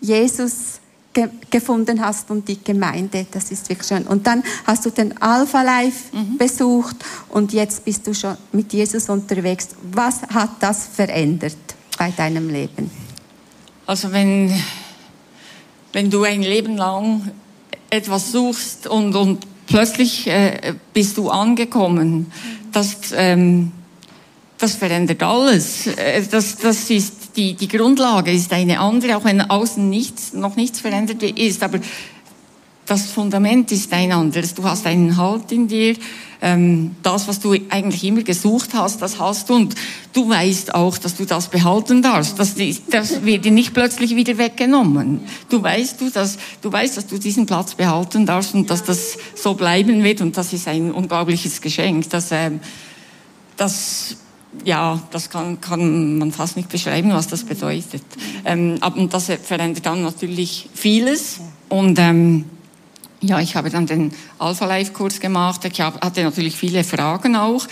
Jesus 0.00 0.80
ge 1.12 1.28
gefunden 1.50 2.00
hast 2.04 2.30
und 2.30 2.48
die 2.48 2.62
Gemeinde. 2.62 3.26
Das 3.30 3.50
ist 3.50 3.68
wirklich 3.68 3.86
schön. 3.86 4.04
Und 4.04 4.26
dann 4.26 4.42
hast 4.66 4.84
du 4.86 4.90
den 4.90 5.20
Alpha 5.20 5.62
Life 5.62 6.16
mhm. 6.16 6.38
besucht 6.38 6.96
und 7.28 7.52
jetzt 7.52 7.84
bist 7.84 8.06
du 8.06 8.14
schon 8.14 8.36
mit 8.52 8.72
Jesus 8.72 9.08
unterwegs. 9.08 9.68
Was 9.92 10.22
hat 10.22 10.50
das 10.60 10.86
verändert 10.86 11.56
bei 11.98 12.10
deinem 12.10 12.48
Leben? 12.48 12.90
Also 13.86 14.12
wenn, 14.12 14.52
wenn 15.92 16.10
du 16.10 16.24
ein 16.24 16.42
Leben 16.42 16.76
lang 16.76 17.30
etwas 17.92 18.32
suchst 18.32 18.86
und, 18.86 19.14
und 19.14 19.46
plötzlich 19.66 20.26
äh, 20.26 20.74
bist 20.94 21.18
du 21.18 21.28
angekommen. 21.28 22.32
Das, 22.72 22.96
ähm, 23.14 23.70
das 24.58 24.76
verändert 24.76 25.22
alles. 25.22 25.86
Äh, 25.88 26.22
das, 26.30 26.56
das 26.56 26.88
ist 26.88 27.36
die, 27.36 27.52
die 27.54 27.68
Grundlage 27.68 28.32
ist 28.32 28.52
eine 28.52 28.80
andere, 28.80 29.16
auch 29.16 29.24
wenn 29.24 29.42
außen 29.42 29.88
nichts, 29.90 30.32
noch 30.32 30.56
nichts 30.56 30.80
verändert 30.80 31.22
ist. 31.22 31.62
Aber 31.62 31.80
das 32.92 33.06
Fundament 33.06 33.72
ist 33.72 33.90
ein 33.90 34.12
anderes. 34.12 34.52
Du 34.52 34.64
hast 34.64 34.86
einen 34.86 35.16
Halt 35.16 35.50
in 35.50 35.66
dir 35.66 35.96
ähm, 36.42 36.94
das, 37.02 37.26
was 37.26 37.40
du 37.40 37.56
eigentlich 37.70 38.04
immer 38.04 38.22
gesucht 38.22 38.74
hast, 38.74 39.00
das 39.00 39.18
hast 39.18 39.48
du 39.48 39.54
und 39.54 39.74
du 40.12 40.28
weißt 40.28 40.74
auch, 40.74 40.98
dass 40.98 41.16
du 41.16 41.24
das 41.24 41.48
behalten 41.48 42.02
darfst. 42.02 42.38
Das, 42.38 42.54
das 42.90 43.24
wird 43.24 43.46
dir 43.46 43.50
nicht 43.50 43.72
plötzlich 43.72 44.14
wieder 44.14 44.36
weggenommen. 44.36 45.20
Du 45.48 45.62
weißt, 45.62 46.02
du, 46.02 46.10
dass, 46.10 46.36
du 46.60 46.70
weißt, 46.70 46.98
dass 46.98 47.06
du 47.06 47.16
diesen 47.16 47.46
Platz 47.46 47.74
behalten 47.74 48.26
darfst 48.26 48.54
und 48.54 48.68
dass 48.68 48.84
das 48.84 49.16
so 49.36 49.54
bleiben 49.54 50.04
wird 50.04 50.20
und 50.20 50.36
das 50.36 50.52
ist 50.52 50.68
ein 50.68 50.92
unglaubliches 50.92 51.62
Geschenk. 51.62 52.10
Das, 52.10 52.30
ähm, 52.30 52.60
das 53.56 54.16
ja, 54.66 55.00
das 55.10 55.30
kann, 55.30 55.62
kann 55.62 56.18
man 56.18 56.30
fast 56.30 56.58
nicht 56.58 56.68
beschreiben, 56.68 57.10
was 57.14 57.26
das 57.26 57.44
bedeutet. 57.44 58.02
Ähm, 58.44 58.76
aber 58.82 59.02
das 59.06 59.32
verändert 59.42 59.86
dann 59.86 60.02
natürlich 60.02 60.68
vieles 60.74 61.40
und 61.70 61.98
ähm, 61.98 62.44
ja, 63.22 63.40
ich 63.40 63.56
habe 63.56 63.70
dann 63.70 63.86
den 63.86 64.12
Alpha 64.38 64.66
Life 64.66 64.92
Kurs 64.92 65.20
gemacht. 65.20 65.64
Ich 65.64 65.80
hatte 65.80 66.22
natürlich 66.22 66.56
viele 66.56 66.84
Fragen 66.84 67.36
auch 67.36 67.66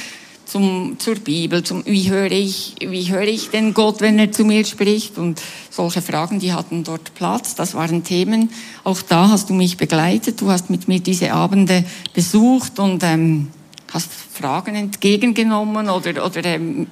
zum, 0.50 0.96
zur 0.98 1.16
Bibel, 1.16 1.62
zum, 1.62 1.84
wie 1.86 2.10
höre 2.10 2.32
ich, 2.32 2.74
wie 2.80 3.10
höre 3.10 3.26
ich 3.26 3.50
denn 3.50 3.72
Gott, 3.74 4.00
wenn 4.00 4.18
er 4.18 4.32
zu 4.32 4.44
mir 4.44 4.64
spricht? 4.64 5.18
Und 5.18 5.40
solche 5.70 6.02
Fragen, 6.02 6.40
die 6.40 6.52
hatten 6.52 6.82
dort 6.82 7.14
Platz. 7.14 7.54
Das 7.54 7.74
waren 7.74 8.02
Themen. 8.04 8.50
Auch 8.82 9.02
da 9.02 9.28
hast 9.28 9.50
du 9.50 9.54
mich 9.54 9.76
begleitet. 9.76 10.40
Du 10.40 10.50
hast 10.50 10.70
mit 10.70 10.88
mir 10.88 11.00
diese 11.00 11.32
Abende 11.32 11.84
besucht 12.14 12.78
und 12.78 13.02
ähm, 13.04 13.48
hast 13.92 14.10
Fragen 14.12 14.74
entgegengenommen 14.74 15.88
oder, 15.88 16.24
oder 16.24 16.44
ähm, 16.44 16.86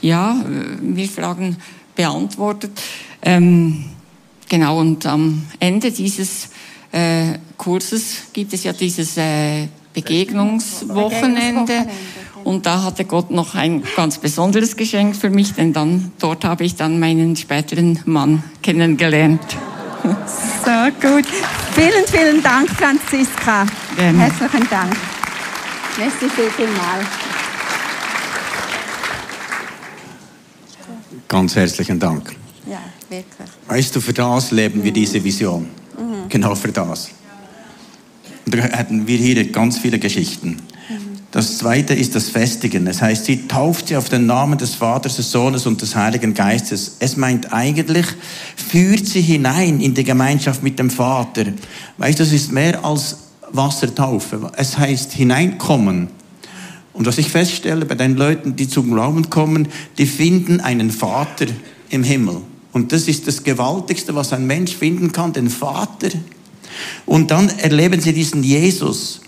ja, 0.00 0.34
mir 0.80 1.08
Fragen 1.08 1.56
beantwortet. 1.94 2.72
Ähm, 3.22 3.84
genau. 4.48 4.78
Und 4.80 5.04
am 5.06 5.42
Ende 5.58 5.90
dieses 5.90 6.48
äh, 6.92 7.38
Kurses 7.62 8.16
gibt 8.32 8.52
es 8.52 8.64
ja 8.64 8.72
dieses 8.72 9.16
äh, 9.16 9.68
Begegnungswochenende. 9.94 11.86
Und 12.42 12.66
da 12.66 12.82
hatte 12.82 13.04
Gott 13.04 13.30
noch 13.30 13.54
ein 13.54 13.84
ganz 13.94 14.18
besonderes 14.18 14.74
Geschenk 14.74 15.14
für 15.14 15.30
mich, 15.30 15.52
denn 15.54 15.72
dann, 15.72 16.10
dort 16.18 16.44
habe 16.44 16.64
ich 16.64 16.74
dann 16.74 16.98
meinen 16.98 17.36
späteren 17.36 18.00
Mann 18.04 18.42
kennengelernt. 18.62 19.40
So 20.64 20.70
gut. 21.00 21.26
Vielen, 21.74 22.04
vielen 22.06 22.42
Dank, 22.42 22.68
Franziska. 22.70 23.66
Gerne. 23.96 24.18
Herzlichen 24.18 24.68
Dank. 24.68 24.96
Merci 25.96 26.28
viel, 26.28 26.50
viel 26.50 26.66
mal. 26.66 27.06
Ganz 31.28 31.54
herzlichen 31.54 32.00
Dank. 32.00 32.34
Ja, 32.66 32.80
wirklich. 33.08 33.48
Weißt 33.68 33.94
du, 33.94 34.00
für 34.00 34.12
das 34.12 34.50
leben 34.50 34.82
wir 34.82 34.92
diese 34.92 35.22
Vision. 35.22 35.68
Genau 36.28 36.54
für 36.56 36.72
das. 36.72 37.10
Und 38.44 38.54
da 38.54 38.58
hätten 38.58 39.06
wir 39.06 39.18
hier 39.18 39.50
ganz 39.50 39.78
viele 39.78 39.98
Geschichten. 39.98 40.58
Das 41.32 41.56
zweite 41.56 41.94
ist 41.94 42.14
das 42.14 42.28
Festigen. 42.28 42.84
Das 42.84 43.00
heißt, 43.00 43.24
sie 43.24 43.48
tauft 43.48 43.88
sie 43.88 43.96
auf 43.96 44.10
den 44.10 44.26
Namen 44.26 44.58
des 44.58 44.74
Vaters, 44.74 45.16
des 45.16 45.32
Sohnes 45.32 45.64
und 45.64 45.80
des 45.80 45.96
Heiligen 45.96 46.34
Geistes. 46.34 46.96
Es 46.98 47.16
meint 47.16 47.54
eigentlich, 47.54 48.04
führt 48.54 49.06
sie 49.06 49.22
hinein 49.22 49.80
in 49.80 49.94
die 49.94 50.04
Gemeinschaft 50.04 50.62
mit 50.62 50.78
dem 50.78 50.90
Vater. 50.90 51.44
Weißt 51.96 52.18
du, 52.18 52.24
das 52.24 52.32
ist 52.34 52.52
mehr 52.52 52.84
als 52.84 53.16
Wassertaufe. 53.50 54.52
Es 54.56 54.76
heißt 54.76 55.12
hineinkommen. 55.12 56.08
Und 56.92 57.06
was 57.06 57.16
ich 57.16 57.30
feststelle 57.30 57.86
bei 57.86 57.94
den 57.94 58.16
Leuten, 58.16 58.54
die 58.54 58.68
zum 58.68 58.92
Glauben 58.92 59.30
kommen, 59.30 59.68
die 59.96 60.06
finden 60.06 60.60
einen 60.60 60.90
Vater 60.90 61.46
im 61.88 62.02
Himmel. 62.02 62.42
Und 62.72 62.92
das 62.92 63.08
ist 63.08 63.26
das 63.26 63.42
Gewaltigste, 63.42 64.14
was 64.14 64.34
ein 64.34 64.46
Mensch 64.46 64.76
finden 64.76 65.12
kann, 65.12 65.32
den 65.32 65.48
Vater. 65.48 66.08
Und 67.06 67.30
dann 67.30 67.48
erleben 67.58 68.00
sie 68.00 68.12
diesen 68.12 68.42
Jesus. 68.42 69.20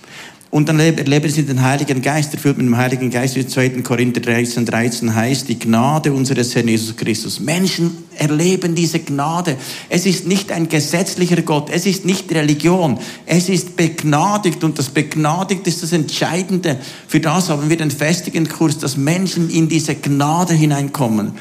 Und 0.54 0.68
dann 0.68 0.78
erleben 0.78 1.28
sie 1.28 1.42
den 1.42 1.62
Heiligen 1.62 2.00
Geist, 2.00 2.33
erfüllt 2.33 2.59
mit 2.59 2.66
dem 2.66 2.76
Heiligen 2.76 3.11
Geist, 3.11 3.35
wie 3.35 3.44
2. 3.44 3.70
Korinther 3.83 4.20
13, 4.20 4.64
13 4.64 5.12
heißt, 5.12 5.48
die 5.48 5.59
Gnade 5.59 6.12
unseres 6.12 6.54
Herrn 6.54 6.68
Jesus 6.68 6.94
Christus. 6.94 7.40
Menschen 7.40 7.90
erleben 8.16 8.76
diese 8.76 9.00
Gnade. 9.00 9.57
Es 9.88 10.07
ist 10.07 10.28
nicht 10.28 10.52
ein 10.52 10.68
gesetzlicher 10.68 11.42
Gott, 11.42 11.70
es 11.72 11.87
ist 11.87 12.04
nicht 12.04 12.30
Religion, 12.30 13.00
es 13.26 13.48
ist 13.48 13.76
begnadigt 13.76 14.62
und 14.62 14.78
das 14.78 14.90
begnadigt 14.90 15.66
ist 15.66 15.83
das 15.83 15.90
Entscheidende. 15.90 16.78
Für 17.09 17.18
das 17.18 17.48
haben 17.48 17.68
wir 17.68 17.76
den 17.76 17.90
festigen 17.90 18.48
Kurs, 18.48 18.78
dass 18.78 18.96
Menschen 18.96 19.50
in 19.50 19.68
diese 19.68 19.96
Gnade 19.96 20.54
hineinkommen. 20.54 21.33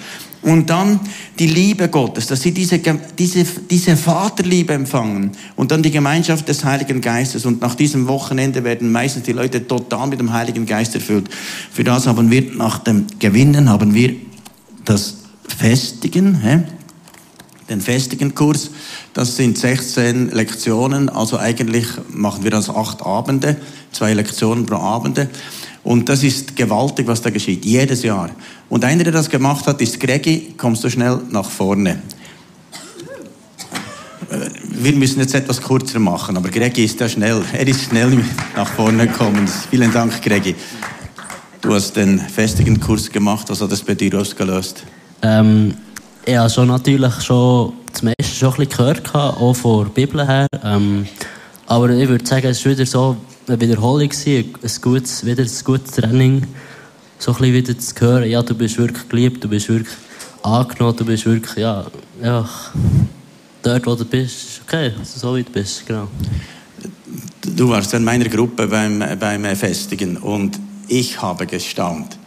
Und 0.44 0.70
dann 0.70 1.00
die 1.40 1.48
Liebe 1.48 1.88
Gottes, 1.88 2.28
dass 2.28 2.42
sie 2.42 2.52
diese, 2.52 2.80
diese, 3.18 3.46
diese 3.70 3.96
Vaterliebe 3.96 4.74
empfangen 4.74 5.32
und 5.56 5.72
dann 5.72 5.82
die 5.82 5.92
Gemeinschaft 5.92 6.50
des 6.50 6.66
Heiligen 6.66 7.00
Geistes. 7.00 7.46
Und 7.46 7.62
nach 7.62 7.76
diesem 7.76 8.08
Wochenende 8.08 8.64
werden 8.64 8.92
meistens 8.92 9.24
die 9.24 9.32
Leute 9.32 9.66
total 9.66 10.08
mit 10.08 10.20
dem 10.20 10.34
Heiligen 10.34 10.66
Geist 10.66 10.96
erfüllt. 10.96 11.30
Für 11.72 11.86
das 11.86 12.08
haben 12.08 12.30
wir 12.30 12.44
nach 12.56 12.80
dem 12.80 13.06
Gewinnen 13.20 13.70
haben 13.70 13.94
wir 13.94 14.16
das 14.84 15.18
Festigen, 15.48 16.42
hä? 16.42 16.64
Den 17.74 17.82
festigen 17.82 18.36
Kurs. 18.36 18.70
Das 19.14 19.36
sind 19.36 19.58
16 19.58 20.30
Lektionen, 20.30 21.10
also 21.10 21.38
eigentlich 21.38 21.88
machen 22.10 22.44
wir 22.44 22.52
das 22.52 22.70
acht 22.70 23.04
Abende, 23.06 23.58
zwei 23.92 24.14
Lektionen 24.14 24.66
pro 24.66 24.76
Abende. 24.76 25.30
Und 25.84 26.08
das 26.08 26.24
ist 26.24 26.56
gewaltig, 26.56 27.08
was 27.08 27.22
da 27.22 27.30
geschieht, 27.30 27.66
jedes 27.66 28.04
Jahr. 28.04 28.30
Und 28.70 28.86
einer, 28.86 29.04
der 29.04 29.12
das 29.12 29.30
gemacht 29.30 29.68
hat, 29.68 29.82
ist 29.82 30.00
Gregi. 30.00 30.54
Kommst 30.56 30.84
du 30.84 30.90
schnell 30.90 31.20
nach 31.30 31.50
vorne? 31.50 32.02
Äh, 34.30 34.50
Wir 34.62 34.94
müssen 34.94 35.20
jetzt 35.20 35.36
etwas 35.36 35.62
kürzer 35.62 36.00
machen, 36.00 36.38
aber 36.38 36.50
Gregi 36.50 36.86
ist 36.86 37.00
ja 37.00 37.10
schnell. 37.10 37.42
Er 37.52 37.68
ist 37.68 37.84
schnell 37.84 38.24
nach 38.56 38.70
vorne 38.70 39.08
gekommen. 39.08 39.46
Vielen 39.70 39.92
Dank, 39.92 40.22
Gregi. 40.22 40.56
Du 41.62 41.74
hast 41.74 41.96
den 41.98 42.20
festigen 42.20 42.80
Kurs 42.80 43.10
gemacht. 43.10 43.50
Was 43.50 43.62
hat 43.62 43.72
das 43.72 43.82
bei 43.82 43.96
dir 43.96 44.18
ausgelöst? 44.20 44.84
Ähm, 45.22 45.74
habe 46.28 46.50
schon 46.50 46.68
natürlich 46.68 47.14
schon 47.22 47.74
das 47.92 48.02
meiste 48.02 48.24
schon 48.24 48.50
ein 48.54 48.56
bisschen 48.56 48.78
gehört, 48.78 49.16
auch 49.16 49.54
von 49.54 49.86
der 49.86 49.92
Bibel 49.92 50.26
her. 50.26 50.48
Ähm, 50.64 51.06
aber 51.68 51.90
ich 51.90 52.08
würde 52.08 52.26
sagen, 52.26 52.48
es 52.48 52.64
war 52.66 52.72
wieder 52.72 52.86
so 52.86 53.18
eine 53.48 53.60
Wiederholung, 53.60 54.10
ein 54.10 54.54
gutes, 54.82 55.26
wieder 55.26 55.44
ein 55.44 55.52
gutes 55.64 55.92
Training. 55.92 56.48
So 57.20 57.32
ein 57.32 57.38
bisschen 57.38 57.54
wieder 57.54 57.78
zu 57.78 57.96
hören, 58.00 58.30
ja, 58.30 58.42
du 58.42 58.56
bist 58.56 58.78
wirklich 58.78 59.08
geliebt, 59.08 59.44
du 59.44 59.48
bist 59.48 59.70
wirklich 59.70 59.96
angenommen, 60.42 60.98
du 60.98 61.06
bist 61.06 61.26
wirklich, 61.26 61.58
ja, 61.58 61.86
einfach 62.22 62.74
dort, 63.62 63.86
wo 63.86 63.96
du 63.96 64.06
bist, 64.06 64.36
ist 64.36 64.62
okay, 64.66 64.92
so 65.04 65.36
wie 65.36 65.44
du 65.44 65.52
bist, 65.52 65.86
genau. 65.86 66.08
Du 67.42 67.70
warst 67.70 67.94
in 67.94 68.04
meiner 68.04 68.28
Gruppe 68.28 68.68
beim, 68.68 69.04
beim 69.20 69.44
Festigen 69.56 70.18
und 70.18 70.60
ich 70.88 71.22
habe 71.22 71.46
gestaunt, 71.46 72.18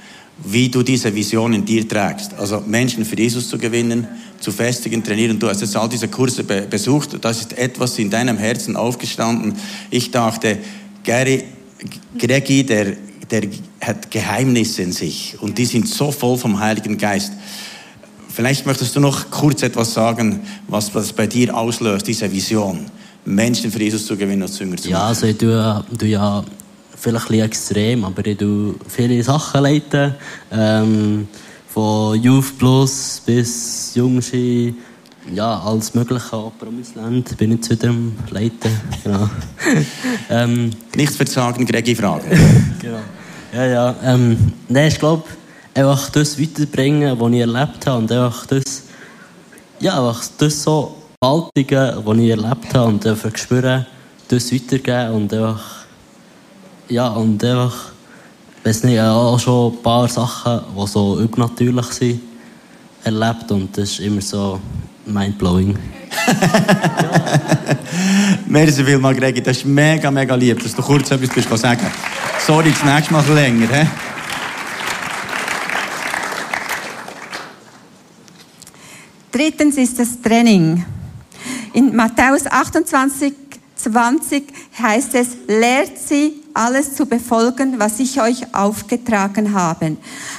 wie 0.44 0.68
du 0.68 0.82
diese 0.82 1.14
Vision 1.14 1.52
in 1.54 1.64
dir 1.64 1.88
trägst. 1.88 2.34
Also 2.34 2.62
Menschen 2.66 3.04
für 3.04 3.16
Jesus 3.18 3.48
zu 3.48 3.56
gewinnen, 3.58 4.06
zu 4.38 4.52
festigen, 4.52 5.02
trainieren. 5.02 5.38
Du 5.38 5.48
hast 5.48 5.62
jetzt 5.62 5.76
all 5.76 5.88
diese 5.88 6.08
Kurse 6.08 6.44
be 6.44 6.66
besucht. 6.68 7.16
Das 7.22 7.38
ist 7.40 7.56
etwas 7.56 7.98
in 7.98 8.10
deinem 8.10 8.36
Herzen 8.36 8.76
aufgestanden. 8.76 9.54
Ich 9.90 10.10
dachte, 10.10 10.58
Gary, 11.04 11.44
Gregi, 12.18 12.64
der, 12.64 12.96
der 13.30 13.42
hat 13.80 14.10
Geheimnisse 14.10 14.82
in 14.82 14.92
sich 14.92 15.36
und 15.40 15.56
die 15.56 15.64
sind 15.64 15.88
so 15.88 16.12
voll 16.12 16.36
vom 16.36 16.60
Heiligen 16.60 16.98
Geist. 16.98 17.32
Vielleicht 18.28 18.66
möchtest 18.66 18.94
du 18.94 19.00
noch 19.00 19.30
kurz 19.30 19.62
etwas 19.62 19.94
sagen, 19.94 20.40
was 20.68 20.92
das 20.92 21.12
bei 21.14 21.26
dir 21.26 21.56
auslöst, 21.56 22.06
diese 22.06 22.30
Vision, 22.30 22.80
Menschen 23.24 23.70
für 23.72 23.80
Jesus 23.82 24.04
zu 24.06 24.16
gewinnen 24.16 24.42
und 24.42 24.58
Jünger 24.58 24.76
zu 24.76 24.90
Ja, 24.90 24.98
machen. 24.98 25.08
also 25.08 25.26
ich 25.26 25.38
tue, 25.38 25.84
tue 25.98 26.08
ja 26.08 26.44
vielleicht 26.96 27.26
ein 27.26 27.28
bisschen 27.28 27.46
extrem, 27.46 28.04
aber 28.04 28.26
ich 28.26 28.38
tue 28.38 28.74
viele 28.88 29.22
Sachen 29.22 29.62
leiten. 29.62 30.14
Ähm, 30.50 31.28
von 31.68 32.20
Youth 32.22 32.58
Plus 32.58 33.20
bis 33.24 33.94
Jungski, 33.94 34.74
ja, 35.34 35.58
alles 35.60 35.94
Mögliche, 35.94 36.32
auch 36.32 36.52
Promisland 36.58 37.36
bin 37.36 37.52
ich 37.52 37.62
zu 37.62 37.76
dem 37.76 38.16
Leiten. 38.30 38.70
Genau. 39.04 39.28
ähm, 40.30 40.70
Nichts 40.96 41.16
verzagen, 41.16 41.66
Gregi 41.66 41.94
fragen. 41.94 42.30
genau. 42.80 43.00
Ja, 43.52 43.66
ja. 43.66 43.94
Ähm, 44.02 44.52
nein, 44.68 44.88
ich 44.88 44.98
glaube, 44.98 45.24
einfach 45.74 46.10
das 46.10 46.40
weiterbringen, 46.40 47.18
was 47.18 47.32
ich 47.32 47.40
erlebt 47.40 47.86
habe 47.86 47.98
und 47.98 48.10
einfach 48.10 48.46
das, 48.46 48.84
ja, 49.80 49.98
einfach 49.98 50.24
das 50.38 50.62
so 50.62 50.96
Gewaltige, 51.20 52.00
was 52.04 52.18
ich 52.18 52.30
erlebt 52.30 52.74
habe 52.74 52.88
und 52.88 53.06
einfach 53.06 53.36
spüren, 53.36 53.86
das 54.28 54.52
weitergeben 54.52 55.14
und 55.14 55.32
einfach, 55.34 55.85
ja, 56.88 57.08
und 57.08 57.42
einfach, 57.42 57.92
weiß 58.64 58.84
nicht, 58.84 59.00
auch 59.00 59.38
schon 59.38 59.72
ein 59.72 59.82
paar 59.82 60.08
Sachen, 60.08 60.60
die 60.76 60.86
so 60.86 61.20
übernatürlich 61.20 61.86
sind, 61.86 62.20
erlebt 63.04 63.50
und 63.50 63.76
das 63.76 63.90
ist 63.90 64.00
immer 64.00 64.20
so 64.20 64.60
mindblowing. 65.04 65.76
Merci 68.46 68.84
vielmals, 68.84 69.18
Gregi. 69.18 69.42
Das 69.42 69.58
ist 69.58 69.66
mega, 69.66 70.10
mega 70.10 70.34
lieb, 70.34 70.62
dass 70.62 70.74
du 70.74 70.82
kurz 70.82 71.10
etwas 71.10 71.30
bist 71.30 71.48
sagen 71.58 71.86
Sorry, 72.44 72.70
das 72.70 72.84
nächste 72.84 73.12
Mal 73.12 73.24
länger. 73.34 73.68
He? 73.68 73.86
Drittens 79.32 79.76
ist 79.76 79.98
das 79.98 80.20
Training. 80.20 80.84
In 81.74 81.94
Matthäus 81.94 82.46
28, 82.46 83.34
20 83.76 84.44
heißt 84.80 85.14
es, 85.14 85.28
lehrt 85.46 85.98
sie 85.98 86.45
alles 86.56 86.94
zu 86.94 87.06
befolgen, 87.06 87.78
was 87.78 88.00
ich 88.00 88.20
euch 88.20 88.54
aufgetragen 88.54 89.52
habe. 89.52 89.96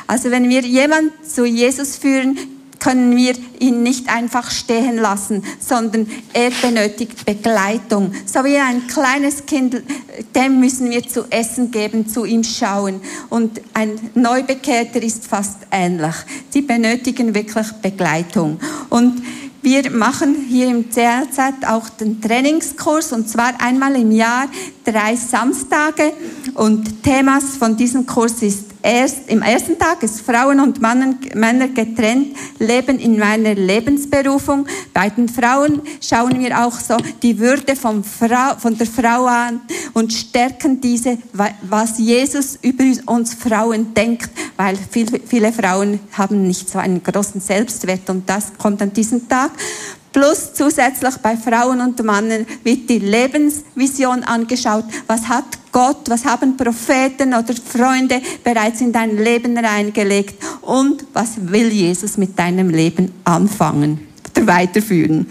Also 0.08 0.32
wenn 0.32 0.50
wir 0.50 0.62
jemanden 0.62 1.12
zu 1.24 1.46
Jesus 1.46 1.96
führen, 1.96 2.38
können 2.80 3.16
wir 3.18 3.34
ihn 3.60 3.84
nicht 3.84 4.08
einfach 4.10 4.52
stehen 4.52 4.98
lassen, 4.98 5.44
sondern 5.60 6.08
er 6.34 6.52
benötigt 6.62 7.26
Begleitung. 7.26 8.14
So 8.26 8.44
wie 8.44 8.58
ein 8.58 8.88
kleines 8.88 9.46
Kind, 9.46 9.82
dem 10.36 10.60
müssen 10.60 10.90
wir 10.90 11.08
zu 11.08 11.26
essen 11.30 11.72
geben, 11.72 12.08
zu 12.08 12.26
ihm 12.26 12.44
schauen. 12.44 13.02
Und 13.30 13.62
ein 13.74 14.00
Neubekehrter 14.16 15.02
ist 15.02 15.26
fast 15.26 15.58
ähnlich. 15.72 16.16
Sie 16.50 16.62
benötigen 16.62 17.34
wirklich 17.34 17.68
Begleitung. 17.82 18.60
Und 18.90 19.22
wir 19.68 19.92
machen 19.92 20.34
hier 20.48 20.70
im 20.70 20.90
CLZ 20.90 21.68
auch 21.68 21.90
den 21.90 22.22
Trainingskurs 22.22 23.12
und 23.12 23.28
zwar 23.28 23.52
einmal 23.60 23.98
im 23.98 24.14
Jahr 24.14 24.46
drei 24.86 25.18
Samstage. 25.18 26.14
Und 26.54 27.04
Themas 27.04 27.58
von 27.58 27.76
diesem 27.76 28.06
Kurs 28.06 28.42
ist 28.44 28.77
erst 28.82 29.30
im 29.30 29.42
ersten 29.42 29.78
Tag 29.78 30.04
ist 30.04 30.22
Frauen 30.22 30.60
und 30.60 30.82
Männer 30.82 31.68
getrennt 31.70 32.36
leben 32.60 33.00
in 33.00 33.18
meiner 33.18 33.56
Lebensberufung. 33.56 34.68
Bei 34.94 35.10
den 35.10 35.30
Frauen 35.30 35.82
schauen 36.02 36.40
wir 36.40 36.66
auch 36.66 36.80
so 36.80 36.98
die 37.22 37.38
Würde 37.40 37.76
von, 37.76 38.04
Frau, 38.04 38.56
von 38.58 38.78
der 38.78 38.88
Frau 38.88 39.26
an 39.26 39.62
und 39.94 40.14
stärken 40.14 40.82
diese, 40.82 41.18
was 41.62 41.98
Jesus 41.98 42.58
über 42.62 42.84
uns 43.06 43.34
Frauen 43.34 43.94
denkt, 43.94 44.30
weil 44.56 44.78
viele, 44.90 45.20
viele 45.26 45.52
Frauen 45.52 46.00
haben 46.14 46.48
nicht 46.48 46.70
so 46.70 46.80
einen 46.80 47.04
großen 47.04 47.42
Selbstwert 47.42 48.10
und 48.10 48.30
das 48.30 48.54
kommt 48.58 48.82
an 48.82 48.94
diesem 48.94 49.28
Tag. 49.28 49.52
Plus 50.18 50.52
zusätzlich 50.52 51.16
bei 51.18 51.38
Frauen 51.38 51.80
und 51.80 52.04
Männern 52.04 52.48
wird 52.64 52.90
die 52.90 52.98
Lebensvision 52.98 54.24
angeschaut. 54.24 54.86
Was 55.06 55.28
hat 55.28 55.46
Gott, 55.72 56.10
was 56.10 56.26
haben 56.26 56.58
Propheten 56.58 57.36
oder 57.36 57.54
Freunde 57.54 58.20
bereits 58.44 58.82
in 58.82 58.92
dein 58.92 59.16
Leben 59.16 59.56
reingelegt 59.56 60.44
und 60.64 61.06
was 61.14 61.34
will 61.38 61.72
Jesus 61.72 62.18
mit 62.18 62.40
deinem 62.40 62.72
Leben 62.72 63.14
anfangen 63.26 64.08
oder 64.32 64.48
weiterführen. 64.48 65.28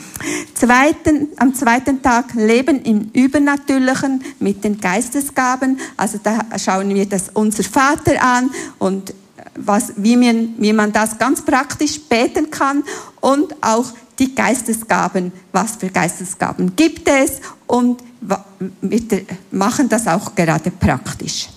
Zweiten, 0.54 1.30
am 1.36 1.52
zweiten 1.52 2.00
Tag 2.00 2.34
Leben 2.34 2.80
im 2.82 3.10
Übernatürlichen 3.12 4.22
mit 4.38 4.62
den 4.62 4.80
Geistesgaben. 4.80 5.80
Also 5.96 6.20
da 6.22 6.44
schauen 6.64 6.94
wir 6.94 7.06
das 7.06 7.30
unser 7.34 7.64
Vater 7.64 8.22
an 8.22 8.50
und 8.78 9.12
was, 9.56 9.94
wie, 9.96 10.16
man, 10.16 10.54
wie 10.58 10.72
man 10.72 10.92
das 10.92 11.18
ganz 11.18 11.42
praktisch 11.42 12.00
beten 12.00 12.50
kann 12.50 12.84
und 13.20 13.52
auch 13.62 13.86
die 14.18 14.34
Geistesgaben, 14.34 15.32
was 15.52 15.76
für 15.76 15.88
Geistesgaben 15.88 16.74
gibt 16.74 17.08
es 17.08 17.40
und 17.66 18.02
wir 18.20 19.22
machen 19.50 19.88
das 19.88 20.06
auch 20.06 20.34
gerade 20.34 20.70
praktisch. 20.70 21.48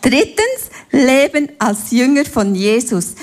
Drittens, 0.00 0.70
Leben 0.92 1.48
als 1.58 1.90
Jünger 1.90 2.24
von 2.24 2.54
Jesus. 2.54 3.14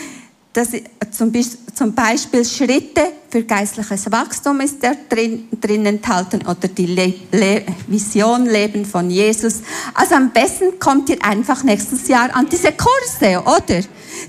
Das 0.52 0.70
zum 1.12 1.96
Beispiel 1.96 2.46
Schritte 2.46 3.02
für 3.30 3.44
geistliches 3.44 4.12
Wachstum 4.12 4.60
ist 4.60 4.84
da 4.84 4.92
drin, 5.10 5.48
drin 5.60 5.86
enthalten 5.86 6.42
oder 6.46 6.68
die 6.68 6.86
Le 6.86 7.14
Le 7.32 7.64
Vision 7.88 8.46
Leben 8.46 8.86
von 8.86 9.10
Jesus. 9.10 9.62
Also 9.96 10.16
am 10.16 10.32
besten 10.32 10.78
kommt 10.80 11.10
ihr 11.10 11.24
einfach 11.24 11.64
nächstes 11.64 12.08
Jahr 12.08 12.36
an 12.36 12.48
diese 12.52 12.74
Kurse, 12.74 13.42
oder? 13.42 13.82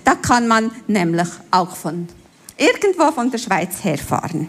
Da 0.05 0.14
kann 0.14 0.49
man 0.49 0.71
nämlich 0.87 1.29
auch 1.51 1.77
von 1.77 2.09
irgendwo 2.57 3.11
von 3.12 3.31
der 3.31 3.38
Schweiz 3.38 3.83
herfahren. 3.83 4.49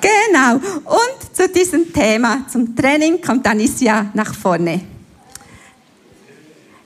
Genau. 0.00 0.54
Und 0.56 1.36
zu 1.36 1.48
diesem 1.48 1.92
Thema, 1.92 2.46
zum 2.48 2.74
Training, 2.74 3.20
kommt 3.20 3.46
Anisia 3.46 4.10
nach 4.14 4.34
vorne. 4.34 4.80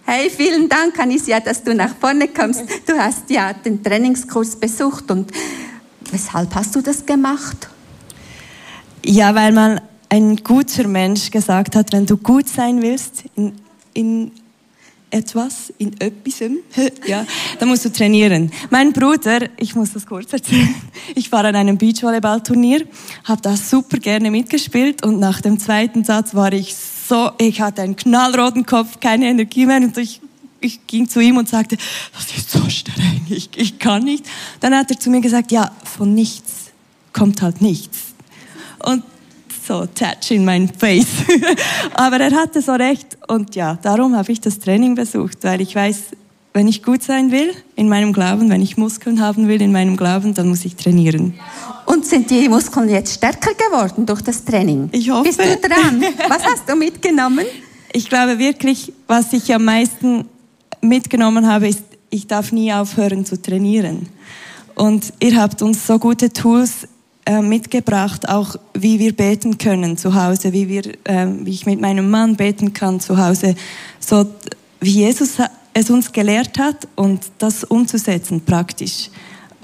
Hey, 0.04 0.30
vielen 0.30 0.68
Dank, 0.68 0.98
Anisia, 1.00 1.40
dass 1.40 1.64
du 1.64 1.74
nach 1.74 1.96
vorne 1.96 2.28
kommst. 2.28 2.62
Du 2.86 2.96
hast 2.96 3.28
ja 3.28 3.52
den 3.52 3.82
Trainingskurs 3.82 4.56
besucht 4.56 5.10
und 5.10 5.32
weshalb 6.12 6.54
hast 6.54 6.76
du 6.76 6.80
das 6.80 7.04
gemacht? 7.04 7.68
Ja, 9.04 9.34
weil 9.34 9.52
man 9.52 9.80
ein 10.08 10.36
guter 10.36 10.86
Mensch 10.86 11.30
gesagt 11.30 11.74
hat, 11.74 11.92
wenn 11.92 12.06
du 12.06 12.16
gut 12.16 12.48
sein 12.48 12.82
willst 12.82 13.24
in, 13.34 13.54
in 13.94 14.32
etwas, 15.10 15.72
in 15.78 15.98
etwas, 16.00 16.50
ja, 17.06 17.26
dann 17.58 17.68
musst 17.68 17.84
du 17.84 17.92
trainieren. 17.92 18.50
Mein 18.70 18.92
Bruder, 18.92 19.48
ich 19.58 19.74
muss 19.74 19.92
das 19.92 20.06
kurz 20.06 20.32
erzählen, 20.32 20.74
ich 21.14 21.30
war 21.32 21.44
an 21.44 21.54
einem 21.54 21.78
Beachvolleyballturnier, 21.78 22.86
habe 23.24 23.42
da 23.42 23.56
super 23.56 23.98
gerne 23.98 24.30
mitgespielt 24.30 25.04
und 25.04 25.18
nach 25.18 25.40
dem 25.40 25.58
zweiten 25.58 26.04
Satz 26.04 26.34
war 26.34 26.52
ich 26.52 26.74
so, 26.74 27.30
ich 27.38 27.60
hatte 27.60 27.82
einen 27.82 27.96
knallroten 27.96 28.66
Kopf, 28.66 29.00
keine 29.00 29.26
Energie 29.26 29.66
mehr 29.66 29.76
und 29.76 29.96
ich, 29.96 30.20
ich 30.60 30.86
ging 30.86 31.08
zu 31.08 31.20
ihm 31.20 31.36
und 31.36 31.48
sagte, 31.48 31.76
das 32.12 32.36
ist 32.36 32.50
so 32.50 32.68
streng, 32.68 33.26
ich, 33.28 33.50
ich 33.56 33.78
kann 33.78 34.02
nicht. 34.02 34.26
Dann 34.60 34.74
hat 34.74 34.90
er 34.90 34.98
zu 34.98 35.10
mir 35.10 35.20
gesagt, 35.20 35.52
ja, 35.52 35.70
von 35.84 36.14
nichts 36.14 36.72
kommt 37.12 37.42
halt 37.42 37.62
nichts. 37.62 37.98
Und 38.84 39.02
so 39.66 39.86
touch 39.86 40.30
in 40.30 40.44
mein 40.44 40.68
face. 40.68 41.24
Aber 41.94 42.20
er 42.20 42.32
hatte 42.32 42.62
so 42.62 42.72
recht 42.72 43.18
und 43.28 43.54
ja, 43.54 43.78
darum 43.82 44.16
habe 44.16 44.30
ich 44.32 44.40
das 44.40 44.58
Training 44.58 44.94
besucht, 44.94 45.38
weil 45.42 45.60
ich 45.60 45.74
weiß, 45.74 46.02
wenn 46.52 46.68
ich 46.68 46.82
gut 46.82 47.02
sein 47.02 47.30
will 47.30 47.52
in 47.74 47.88
meinem 47.88 48.12
Glauben, 48.12 48.48
wenn 48.48 48.62
ich 48.62 48.76
Muskeln 48.76 49.20
haben 49.20 49.48
will 49.48 49.60
in 49.60 49.72
meinem 49.72 49.96
Glauben, 49.96 50.32
dann 50.32 50.48
muss 50.48 50.64
ich 50.64 50.76
trainieren. 50.76 51.34
Und 51.84 52.06
sind 52.06 52.30
die 52.30 52.48
Muskeln 52.48 52.88
jetzt 52.88 53.14
stärker 53.14 53.52
geworden 53.54 54.06
durch 54.06 54.22
das 54.22 54.44
Training? 54.44 54.88
Ich 54.92 55.10
hoffe. 55.10 55.24
Bist 55.24 55.38
du 55.38 55.68
dran? 55.68 56.02
Was 56.28 56.44
hast 56.44 56.68
du 56.68 56.74
mitgenommen? 56.74 57.44
Ich 57.92 58.08
glaube 58.08 58.38
wirklich, 58.38 58.92
was 59.06 59.32
ich 59.32 59.54
am 59.54 59.64
meisten 59.64 60.24
mitgenommen 60.80 61.46
habe, 61.46 61.68
ist, 61.68 61.82
ich 62.10 62.26
darf 62.26 62.52
nie 62.52 62.72
aufhören 62.72 63.24
zu 63.26 63.40
trainieren. 63.40 64.08
Und 64.74 65.12
ihr 65.20 65.40
habt 65.40 65.62
uns 65.62 65.86
so 65.86 65.98
gute 65.98 66.32
Tools 66.32 66.88
mitgebracht, 67.42 68.28
auch 68.28 68.56
wie 68.74 68.98
wir 68.98 69.14
beten 69.14 69.58
können 69.58 69.96
zu 69.96 70.14
Hause, 70.14 70.52
wie, 70.52 70.68
wir, 70.68 70.86
äh, 71.04 71.26
wie 71.40 71.50
ich 71.50 71.66
mit 71.66 71.80
meinem 71.80 72.10
Mann 72.10 72.36
beten 72.36 72.72
kann 72.72 73.00
zu 73.00 73.18
Hause, 73.18 73.54
so 73.98 74.26
wie 74.80 74.90
Jesus 74.90 75.38
es 75.74 75.90
uns 75.90 76.12
gelehrt 76.12 76.58
hat 76.58 76.88
und 76.94 77.20
das 77.38 77.64
umzusetzen 77.64 78.40
praktisch. 78.40 79.10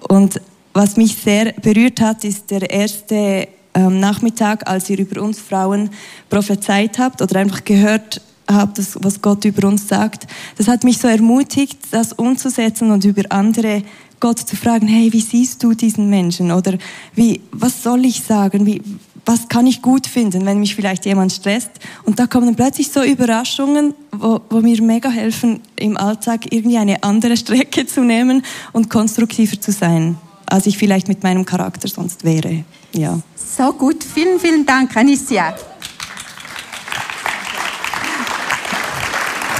Und 0.08 0.40
was 0.74 0.96
mich 0.96 1.16
sehr 1.16 1.52
berührt 1.52 2.00
hat, 2.00 2.24
ist 2.24 2.50
der 2.50 2.68
erste 2.68 3.48
ähm, 3.74 4.00
Nachmittag, 4.00 4.68
als 4.68 4.90
ihr 4.90 4.98
über 4.98 5.22
uns 5.22 5.38
Frauen 5.38 5.90
prophezeit 6.28 6.98
habt 6.98 7.22
oder 7.22 7.40
einfach 7.40 7.64
gehört 7.64 8.20
habt, 8.50 8.78
was 9.02 9.22
Gott 9.22 9.44
über 9.44 9.68
uns 9.68 9.88
sagt. 9.88 10.26
Das 10.56 10.68
hat 10.68 10.84
mich 10.84 10.98
so 10.98 11.08
ermutigt, 11.08 11.78
das 11.90 12.12
umzusetzen 12.12 12.90
und 12.90 13.04
über 13.04 13.22
andere 13.30 13.82
Gott 14.22 14.38
zu 14.38 14.54
fragen, 14.54 14.86
hey, 14.86 15.12
wie 15.12 15.20
siehst 15.20 15.64
du 15.64 15.74
diesen 15.74 16.08
Menschen? 16.08 16.52
Oder 16.52 16.78
wie, 17.16 17.40
was 17.50 17.82
soll 17.82 18.04
ich 18.04 18.22
sagen? 18.22 18.64
Wie, 18.66 18.80
was 19.26 19.48
kann 19.48 19.66
ich 19.66 19.82
gut 19.82 20.06
finden, 20.06 20.46
wenn 20.46 20.60
mich 20.60 20.76
vielleicht 20.76 21.06
jemand 21.06 21.32
stresst? 21.32 21.70
Und 22.04 22.20
da 22.20 22.28
kommen 22.28 22.54
plötzlich 22.54 22.92
so 22.92 23.02
Überraschungen, 23.02 23.94
wo, 24.12 24.40
wo 24.48 24.60
mir 24.60 24.80
mega 24.80 25.10
helfen, 25.10 25.60
im 25.74 25.96
Alltag 25.96 26.52
irgendwie 26.52 26.78
eine 26.78 27.02
andere 27.02 27.36
Strecke 27.42 27.84
zu 27.84 28.02
nehmen 28.02 28.44
und 28.72 28.88
konstruktiver 28.88 29.60
zu 29.60 29.72
sein, 29.72 30.16
als 30.46 30.66
ich 30.66 30.78
vielleicht 30.78 31.08
mit 31.08 31.24
meinem 31.24 31.44
Charakter 31.44 31.88
sonst 31.88 32.22
wäre. 32.22 32.64
Ja. 32.92 33.18
So 33.36 33.72
gut. 33.72 34.04
Vielen, 34.04 34.38
vielen 34.38 34.64
Dank, 34.64 34.96
Anicia. 34.96 35.52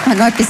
Noch 0.07 0.27
etwas 0.27 0.49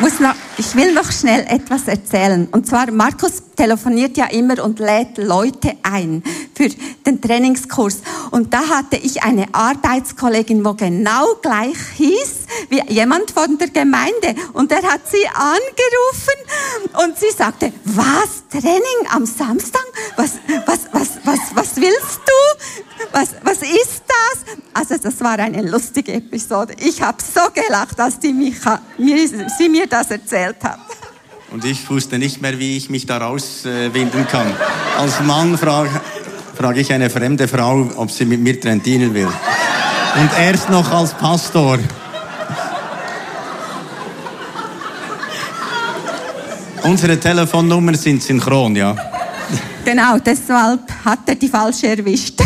muss 0.00 0.18
noch, 0.18 0.34
ich 0.60 0.76
will 0.76 0.92
noch 0.92 1.10
schnell 1.10 1.46
etwas 1.48 1.88
erzählen. 1.88 2.46
Und 2.52 2.66
zwar, 2.66 2.90
Markus 2.90 3.42
telefoniert 3.56 4.18
ja 4.18 4.26
immer 4.26 4.62
und 4.62 4.78
lädt 4.78 5.16
Leute 5.16 5.72
ein 5.82 6.22
für 6.54 6.68
den 7.06 7.18
Trainingskurs. 7.22 8.02
Und 8.30 8.52
da 8.52 8.68
hatte 8.68 8.96
ich 8.96 9.22
eine 9.22 9.46
Arbeitskollegin, 9.52 10.62
wo 10.62 10.74
genau 10.74 11.36
gleich 11.40 11.78
hieß 11.96 12.40
wie 12.68 12.82
jemand 12.92 13.30
von 13.30 13.56
der 13.56 13.68
Gemeinde. 13.68 14.34
Und 14.52 14.70
er 14.70 14.82
hat 14.82 15.00
sie 15.10 15.26
angerufen 15.28 17.06
und 17.06 17.18
sie 17.18 17.34
sagte, 17.34 17.72
was, 17.84 18.42
Training 18.50 19.00
am 19.14 19.24
Samstag? 19.24 19.86
Was, 20.16 20.32
was, 20.66 20.80
was, 20.92 21.08
was, 21.24 21.40
was 21.54 21.76
willst 21.76 22.20
du? 22.26 23.06
Was, 23.12 23.30
was 23.44 23.62
ist 23.62 24.02
das? 24.20 24.56
Also 24.74 24.96
das 25.02 25.20
war 25.20 25.38
eine 25.38 25.62
lustige 25.62 26.12
Episode. 26.12 26.74
Ich 26.78 27.00
habe 27.02 27.18
so 27.22 27.40
gelacht, 27.52 27.98
als 28.00 28.18
die 28.18 28.32
Micha, 28.32 28.80
mir, 28.98 29.16
sie 29.26 29.68
mir 29.68 29.86
das 29.86 30.10
erzählt 30.10 30.62
hat. 30.62 30.80
Und 31.50 31.64
ich 31.64 31.88
wusste 31.90 32.18
nicht 32.18 32.40
mehr, 32.40 32.58
wie 32.58 32.76
ich 32.76 32.90
mich 32.90 33.06
da 33.06 33.18
rauswinden 33.18 34.26
kann. 34.28 34.52
Als 34.98 35.20
Mann 35.20 35.58
frage, 35.58 35.90
frage 36.54 36.80
ich 36.80 36.92
eine 36.92 37.10
fremde 37.10 37.48
Frau, 37.48 37.88
ob 37.96 38.10
sie 38.10 38.24
mit 38.24 38.40
mir 38.40 38.60
trainieren 38.60 39.12
will. 39.14 39.26
Und 39.26 40.30
erst 40.38 40.70
noch 40.70 40.90
als 40.92 41.12
Pastor. 41.14 41.78
Unsere 46.82 47.18
Telefonnummern 47.18 47.94
sind 47.94 48.22
synchron, 48.22 48.76
ja. 48.76 48.96
Genau, 49.84 50.18
deshalb 50.18 50.80
hat 51.04 51.20
er 51.26 51.34
die 51.34 51.48
falsche 51.48 51.88
erwischt. 51.88 52.40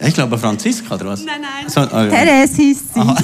Ich 0.00 0.14
glaube 0.14 0.38
Franziska, 0.38 0.94
oder 0.94 1.06
was? 1.06 1.24
Nein, 1.24 1.40
nein. 1.40 1.68
So, 1.68 1.80
oh, 1.80 1.84
ja. 1.84 2.08
Therese 2.08 2.56
hieß 2.56 2.78
sie. 2.94 3.00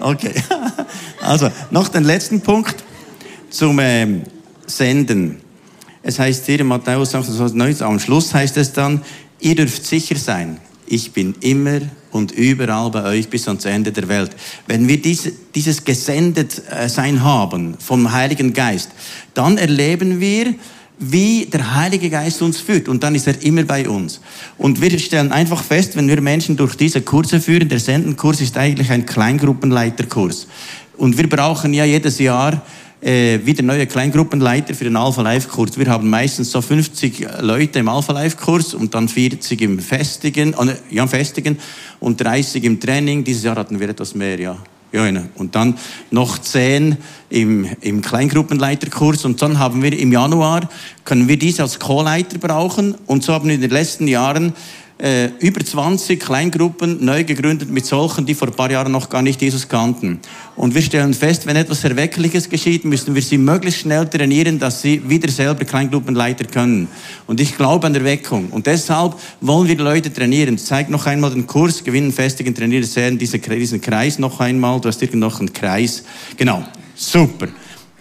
okay. 0.00 0.34
Also, 1.20 1.50
noch 1.70 1.88
den 1.88 2.04
letzten 2.04 2.40
Punkt 2.40 2.76
zum 3.50 3.78
ähm, 3.80 4.22
Senden. 4.66 5.40
Es 6.02 6.18
heißt 6.18 6.46
hier 6.46 6.60
in 6.60 6.66
Matthäus 6.66 7.14
28, 7.14 7.82
am 7.82 7.98
Schluss 7.98 8.34
heißt 8.34 8.56
es 8.58 8.72
dann, 8.72 9.02
ihr 9.40 9.54
dürft 9.54 9.86
sicher 9.86 10.16
sein, 10.16 10.60
ich 10.86 11.12
bin 11.12 11.34
immer 11.40 11.80
und 12.10 12.32
überall 12.32 12.90
bei 12.90 13.04
euch 13.04 13.28
bis 13.28 13.48
ans 13.48 13.64
Ende 13.64 13.90
der 13.90 14.08
Welt. 14.08 14.30
Wenn 14.66 14.86
wir 14.86 15.00
diese, 15.00 15.32
dieses 15.54 15.84
Gesendetsein 15.84 17.22
haben 17.24 17.76
vom 17.78 18.12
Heiligen 18.12 18.52
Geist, 18.52 18.90
dann 19.32 19.56
erleben 19.56 20.20
wir, 20.20 20.54
wie 20.98 21.46
der 21.46 21.74
Heilige 21.74 22.08
Geist 22.08 22.40
uns 22.42 22.60
führt. 22.60 22.88
Und 22.88 23.02
dann 23.02 23.14
ist 23.14 23.26
er 23.26 23.42
immer 23.42 23.64
bei 23.64 23.88
uns. 23.88 24.20
Und 24.58 24.80
wir 24.80 24.98
stellen 24.98 25.32
einfach 25.32 25.62
fest, 25.62 25.96
wenn 25.96 26.08
wir 26.08 26.20
Menschen 26.20 26.56
durch 26.56 26.76
diese 26.76 27.02
Kurse 27.02 27.40
führen, 27.40 27.68
der 27.68 27.80
Sendenkurs 27.80 28.40
ist 28.40 28.56
eigentlich 28.56 28.90
ein 28.90 29.06
Kleingruppenleiterkurs. 29.06 30.46
Und 30.96 31.18
wir 31.18 31.28
brauchen 31.28 31.74
ja 31.74 31.84
jedes 31.84 32.18
Jahr 32.18 32.62
äh, 33.00 33.40
wieder 33.44 33.62
neue 33.62 33.86
Kleingruppenleiter 33.86 34.74
für 34.74 34.84
den 34.84 34.96
Alpha 34.96 35.20
Life 35.22 35.48
Kurs. 35.48 35.76
Wir 35.76 35.88
haben 35.88 36.08
meistens 36.08 36.50
so 36.50 36.62
50 36.62 37.26
Leute 37.40 37.80
im 37.80 37.88
Alpha 37.88 38.12
Life 38.12 38.36
Kurs 38.36 38.72
und 38.72 38.94
dann 38.94 39.08
40 39.08 39.60
im 39.60 39.78
Festigen, 39.78 40.54
äh, 40.54 40.76
ja, 40.90 41.06
Festigen 41.06 41.58
und 42.00 42.20
30 42.20 42.64
im 42.64 42.80
Training. 42.80 43.24
Dieses 43.24 43.42
Jahr 43.42 43.56
hatten 43.56 43.78
wir 43.78 43.88
etwas 43.88 44.14
mehr, 44.14 44.38
ja. 44.40 44.56
Ja, 44.94 45.10
und 45.34 45.56
dann 45.56 45.76
noch 46.12 46.38
10 46.38 46.96
im, 47.28 47.66
im 47.80 48.00
Kleingruppenleiterkurs. 48.00 49.24
Und 49.24 49.42
dann 49.42 49.58
haben 49.58 49.82
wir 49.82 49.98
im 49.98 50.12
Januar, 50.12 50.68
können 51.04 51.26
wir 51.26 51.36
diese 51.36 51.62
als 51.62 51.80
Co-Leiter 51.80 52.38
brauchen. 52.38 52.94
Und 53.06 53.24
so 53.24 53.32
haben 53.32 53.48
wir 53.48 53.56
in 53.56 53.60
den 53.60 53.72
letzten 53.72 54.06
Jahren 54.06 54.52
äh, 54.98 55.26
über 55.40 55.64
20 55.64 56.20
Kleingruppen 56.20 57.04
neu 57.04 57.24
gegründet 57.24 57.68
mit 57.70 57.84
solchen, 57.84 58.26
die 58.26 58.34
vor 58.34 58.48
ein 58.48 58.54
paar 58.54 58.70
Jahren 58.70 58.92
noch 58.92 59.08
gar 59.08 59.22
nicht 59.22 59.42
Jesus 59.42 59.68
kannten. 59.68 60.20
Und 60.56 60.74
wir 60.74 60.82
stellen 60.82 61.14
fest, 61.14 61.46
wenn 61.46 61.56
etwas 61.56 61.82
Erweckliches 61.82 62.48
geschieht, 62.48 62.84
müssen 62.84 63.14
wir 63.14 63.22
sie 63.22 63.38
möglichst 63.38 63.80
schnell 63.80 64.06
trainieren, 64.08 64.58
dass 64.58 64.82
sie 64.82 65.02
wieder 65.08 65.28
selber 65.30 65.64
Kleingruppenleiter 65.64 66.44
können. 66.44 66.86
Und 67.26 67.40
ich 67.40 67.56
glaube 67.56 67.86
an 67.86 67.94
Erweckung. 67.94 68.50
Und 68.50 68.66
deshalb 68.66 69.16
wollen 69.40 69.66
wir 69.66 69.76
die 69.76 69.82
Leute 69.82 70.12
trainieren. 70.12 70.58
Zeig 70.58 70.88
noch 70.90 71.06
einmal 71.06 71.30
den 71.30 71.46
Kurs, 71.46 71.82
gewinnen, 71.82 72.12
festigen, 72.12 72.54
trainieren, 72.54 72.84
sehen, 72.84 73.18
diesen 73.18 73.80
Kreis 73.80 74.18
noch 74.18 74.38
einmal. 74.38 74.80
Du 74.80 74.88
hast 74.88 75.02
irgend 75.02 75.20
noch 75.20 75.40
einen 75.40 75.52
Kreis. 75.52 76.04
Genau. 76.36 76.64
Super. 76.94 77.48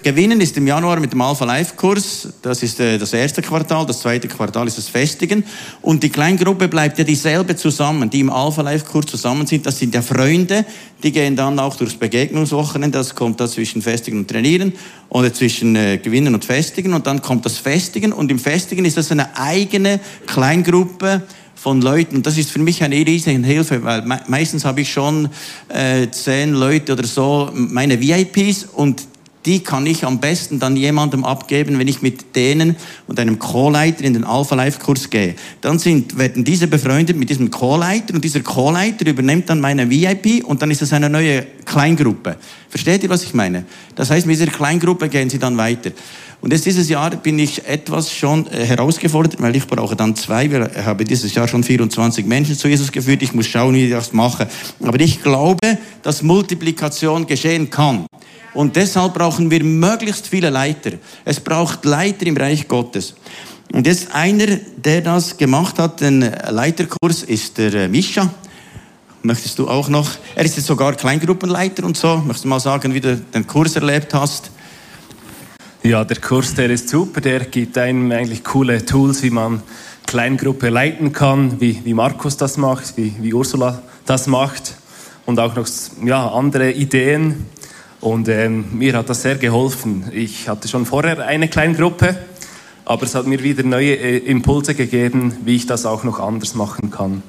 Gewinnen 0.03 0.41
ist 0.41 0.57
im 0.57 0.67
Januar 0.67 0.99
mit 0.99 1.13
dem 1.13 1.21
Alpha 1.21 1.45
Life 1.45 1.75
Kurs. 1.77 2.27
Das 2.41 2.61
ist 2.61 2.77
äh, 2.81 2.97
das 2.97 3.13
erste 3.13 3.41
Quartal. 3.41 3.85
Das 3.85 4.01
zweite 4.01 4.27
Quartal 4.27 4.67
ist 4.67 4.77
das 4.77 4.89
Festigen. 4.89 5.45
Und 5.81 6.03
die 6.03 6.09
Kleingruppe 6.09 6.67
bleibt 6.67 6.97
ja 6.97 7.05
dieselbe 7.05 7.55
zusammen, 7.55 8.09
die 8.09 8.19
im 8.19 8.29
Alpha 8.29 8.61
Life 8.61 8.85
Kurs 8.85 9.05
zusammen 9.05 9.47
sind. 9.47 9.65
Das 9.65 9.79
sind 9.79 9.95
ja 9.95 10.01
Freunde. 10.01 10.65
Die 11.01 11.13
gehen 11.13 11.37
dann 11.37 11.57
auch 11.57 11.77
durchs 11.77 11.95
Begegnungswochenende. 11.95 12.97
Das 12.97 13.15
kommt 13.15 13.39
da 13.39 13.47
zwischen 13.47 13.81
Festigen 13.81 14.19
und 14.19 14.29
Trainieren 14.29 14.73
oder 15.07 15.33
zwischen 15.33 15.77
äh, 15.77 15.97
Gewinnen 15.99 16.33
und 16.33 16.43
Festigen. 16.43 16.93
Und 16.93 17.07
dann 17.07 17.21
kommt 17.21 17.45
das 17.45 17.57
Festigen. 17.57 18.11
Und 18.11 18.29
im 18.29 18.39
Festigen 18.39 18.83
ist 18.83 18.97
das 18.97 19.09
eine 19.09 19.37
eigene 19.37 20.01
Kleingruppe 20.27 21.23
von 21.55 21.81
Leuten. 21.81 22.17
Und 22.17 22.27
das 22.27 22.37
ist 22.37 22.51
für 22.51 22.59
mich 22.59 22.83
eine 22.83 22.95
riesige 22.95 23.41
Hilfe, 23.41 23.81
weil 23.85 24.03
meistens 24.27 24.65
habe 24.65 24.81
ich 24.81 24.91
schon 24.91 25.29
äh, 25.69 26.09
zehn 26.11 26.51
Leute 26.51 26.91
oder 26.91 27.05
so, 27.05 27.49
meine 27.53 28.01
VIPs 28.01 28.65
und 28.65 29.12
die 29.45 29.59
kann 29.59 29.85
ich 29.85 30.05
am 30.05 30.19
besten 30.19 30.59
dann 30.59 30.75
jemandem 30.75 31.25
abgeben, 31.25 31.77
wenn 31.79 31.87
ich 31.87 32.01
mit 32.01 32.35
denen 32.35 32.75
und 33.07 33.19
einem 33.19 33.39
Co-Leiter 33.39 34.03
in 34.03 34.13
den 34.13 34.23
Alpha 34.23 34.55
Life 34.55 34.79
Kurs 34.79 35.09
gehe. 35.09 35.35
Dann 35.61 35.79
sind, 35.79 36.17
werden 36.17 36.43
diese 36.43 36.67
befreundet 36.67 37.17
mit 37.17 37.29
diesem 37.29 37.51
Co-Leiter 37.51 38.13
und 38.13 38.23
dieser 38.23 38.41
Co-Leiter 38.41 39.05
übernimmt 39.05 39.49
dann 39.49 39.59
meine 39.59 39.89
VIP 39.89 40.43
und 40.45 40.61
dann 40.61 40.71
ist 40.71 40.81
es 40.81 40.93
eine 40.93 41.09
neue 41.09 41.45
Kleingruppe. 41.65 42.37
Versteht 42.69 43.03
ihr, 43.03 43.09
was 43.09 43.23
ich 43.23 43.33
meine? 43.33 43.65
Das 43.95 44.09
heißt, 44.09 44.25
mit 44.25 44.35
dieser 44.35 44.51
Kleingruppe 44.51 45.09
gehen 45.09 45.29
sie 45.29 45.39
dann 45.39 45.57
weiter. 45.57 45.91
Und 46.43 46.51
jetzt 46.51 46.65
dieses 46.65 46.89
Jahr 46.89 47.11
bin 47.11 47.39
ich 47.39 47.65
etwas 47.65 48.11
schon 48.13 48.47
äh, 48.47 48.65
herausgefordert, 48.65 49.41
weil 49.41 49.55
ich 49.55 49.65
brauche 49.65 49.95
dann 49.95 50.13
zwei. 50.13 50.51
Wir 50.51 50.69
haben 50.85 51.05
dieses 51.05 51.33
Jahr 51.33 51.47
schon 51.47 51.63
24 51.63 52.25
Menschen 52.25 52.57
zu 52.57 52.67
Jesus 52.67 52.91
geführt. 52.91 53.21
Ich 53.23 53.33
muss 53.33 53.47
schauen, 53.47 53.73
wie 53.75 53.85
ich 53.85 53.91
das 53.91 54.11
mache. 54.11 54.49
Aber 54.81 54.99
ich 54.99 55.23
glaube, 55.23 55.77
dass 56.01 56.21
Multiplikation 56.21 57.25
geschehen 57.25 57.69
kann. 57.69 58.05
Und 58.53 58.75
deshalb 58.75 59.15
brauchen 59.15 59.49
wir 59.49 59.63
möglichst 59.63 60.27
viele 60.27 60.49
Leiter. 60.49 60.91
Es 61.25 61.39
braucht 61.39 61.85
Leiter 61.85 62.25
im 62.27 62.37
Reich 62.37 62.67
Gottes. 62.67 63.15
Und 63.71 63.87
jetzt 63.87 64.13
einer, 64.13 64.57
der 64.77 65.01
das 65.01 65.35
gemacht 65.37 65.79
hat, 65.79 66.01
den 66.01 66.21
Leiterkurs, 66.21 67.23
ist 67.23 67.57
der 67.57 67.73
äh, 67.73 67.87
Mischa. 67.87 68.29
Möchtest 69.23 69.57
du 69.57 69.67
auch 69.67 69.89
noch? 69.89 70.11
Er 70.35 70.45
ist 70.45 70.57
jetzt 70.57 70.67
sogar 70.67 70.93
Kleingruppenleiter 70.93 71.83
und 71.83 71.97
so. 71.97 72.17
Möchtest 72.17 72.43
du 72.43 72.49
mal 72.49 72.59
sagen, 72.59 72.93
wie 72.93 72.99
du 72.99 73.17
den 73.17 73.47
Kurs 73.47 73.75
erlebt 73.75 74.13
hast? 74.13 74.51
Ja, 75.81 76.03
der 76.03 76.17
Kurs, 76.17 76.53
der 76.53 76.69
ist 76.69 76.89
super. 76.89 77.21
Der 77.21 77.39
gibt 77.45 77.77
einem 77.77 78.11
eigentlich 78.11 78.43
coole 78.43 78.85
Tools, 78.85 79.23
wie 79.23 79.31
man 79.31 79.63
Kleingruppe 80.05 80.69
leiten 80.69 81.11
kann, 81.11 81.59
wie, 81.59 81.81
wie 81.83 81.93
Markus 81.93 82.37
das 82.37 82.57
macht, 82.57 82.95
wie, 82.97 83.15
wie 83.19 83.33
Ursula 83.33 83.81
das 84.05 84.27
macht 84.27 84.75
und 85.25 85.39
auch 85.39 85.55
noch 85.55 85.67
ja, 86.05 86.27
andere 86.27 86.71
Ideen. 86.71 87.47
Und 88.03 88.27
ähm, 88.27 88.65
mir 88.73 88.97
hat 88.97 89.09
das 89.09 89.21
sehr 89.21 89.35
geholfen. 89.35 90.11
Ich 90.11 90.49
hatte 90.49 90.67
schon 90.67 90.85
vorher 90.85 91.25
eine 91.25 91.47
kleine 91.47 91.73
Gruppe, 91.73 92.17
aber 92.83 93.03
es 93.03 93.15
hat 93.15 93.27
mir 93.27 93.41
wieder 93.41 93.63
neue 93.63 93.95
äh, 93.95 94.17
Impulse 94.17 94.75
gegeben, 94.75 95.37
wie 95.45 95.55
ich 95.55 95.67
das 95.67 95.85
auch 95.85 96.03
noch 96.03 96.19
anders 96.19 96.53
machen 96.53 96.91
kann. 96.91 97.23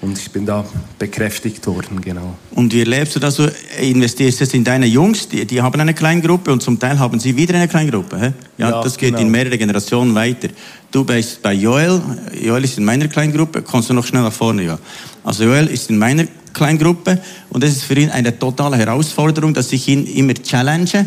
Und 0.00 0.16
ich 0.16 0.30
bin 0.30 0.46
da 0.46 0.64
bekräftigt 0.96 1.66
worden, 1.66 2.00
genau. 2.00 2.36
Und 2.52 2.72
wie 2.72 2.80
erlebst 2.80 3.16
du 3.16 3.20
das? 3.20 3.34
Du 3.34 3.50
investierst 3.80 4.38
jetzt 4.38 4.54
in 4.54 4.62
deine 4.62 4.86
Jungs, 4.86 5.28
die, 5.28 5.44
die 5.44 5.60
haben 5.60 5.80
eine 5.80 5.92
kleine 5.92 6.20
Gruppe 6.20 6.52
und 6.52 6.62
zum 6.62 6.78
Teil 6.78 7.00
haben 7.00 7.18
sie 7.18 7.36
wieder 7.36 7.56
eine 7.56 7.66
kleine 7.66 7.90
Gruppe. 7.90 8.16
Hä? 8.20 8.32
Ja, 8.58 8.70
ja, 8.70 8.82
das 8.82 8.96
geht 8.96 9.10
genau. 9.10 9.22
in 9.22 9.30
mehrere 9.30 9.58
Generationen 9.58 10.14
weiter. 10.14 10.50
Du 10.92 11.04
bist 11.04 11.42
bei 11.42 11.52
Joel, 11.52 12.00
Joel 12.40 12.62
ist 12.62 12.78
in 12.78 12.84
meiner 12.84 13.08
kleinen 13.08 13.32
Gruppe. 13.32 13.62
Kommst 13.62 13.90
du 13.90 13.94
noch 13.94 14.06
schnell 14.06 14.22
nach 14.22 14.32
vorne, 14.32 14.62
ja? 14.62 14.78
Also 15.24 15.44
Joel 15.44 15.66
ist 15.66 15.90
in 15.90 15.98
meiner 15.98 16.26
Kleingruppe 16.54 17.20
und 17.50 17.64
es 17.64 17.72
ist 17.72 17.84
für 17.84 17.94
ihn 17.94 18.10
eine 18.10 18.38
totale 18.38 18.76
Herausforderung, 18.76 19.52
dass 19.52 19.72
ich 19.72 19.88
ihn 19.88 20.06
immer 20.06 20.34
challenge. 20.34 21.06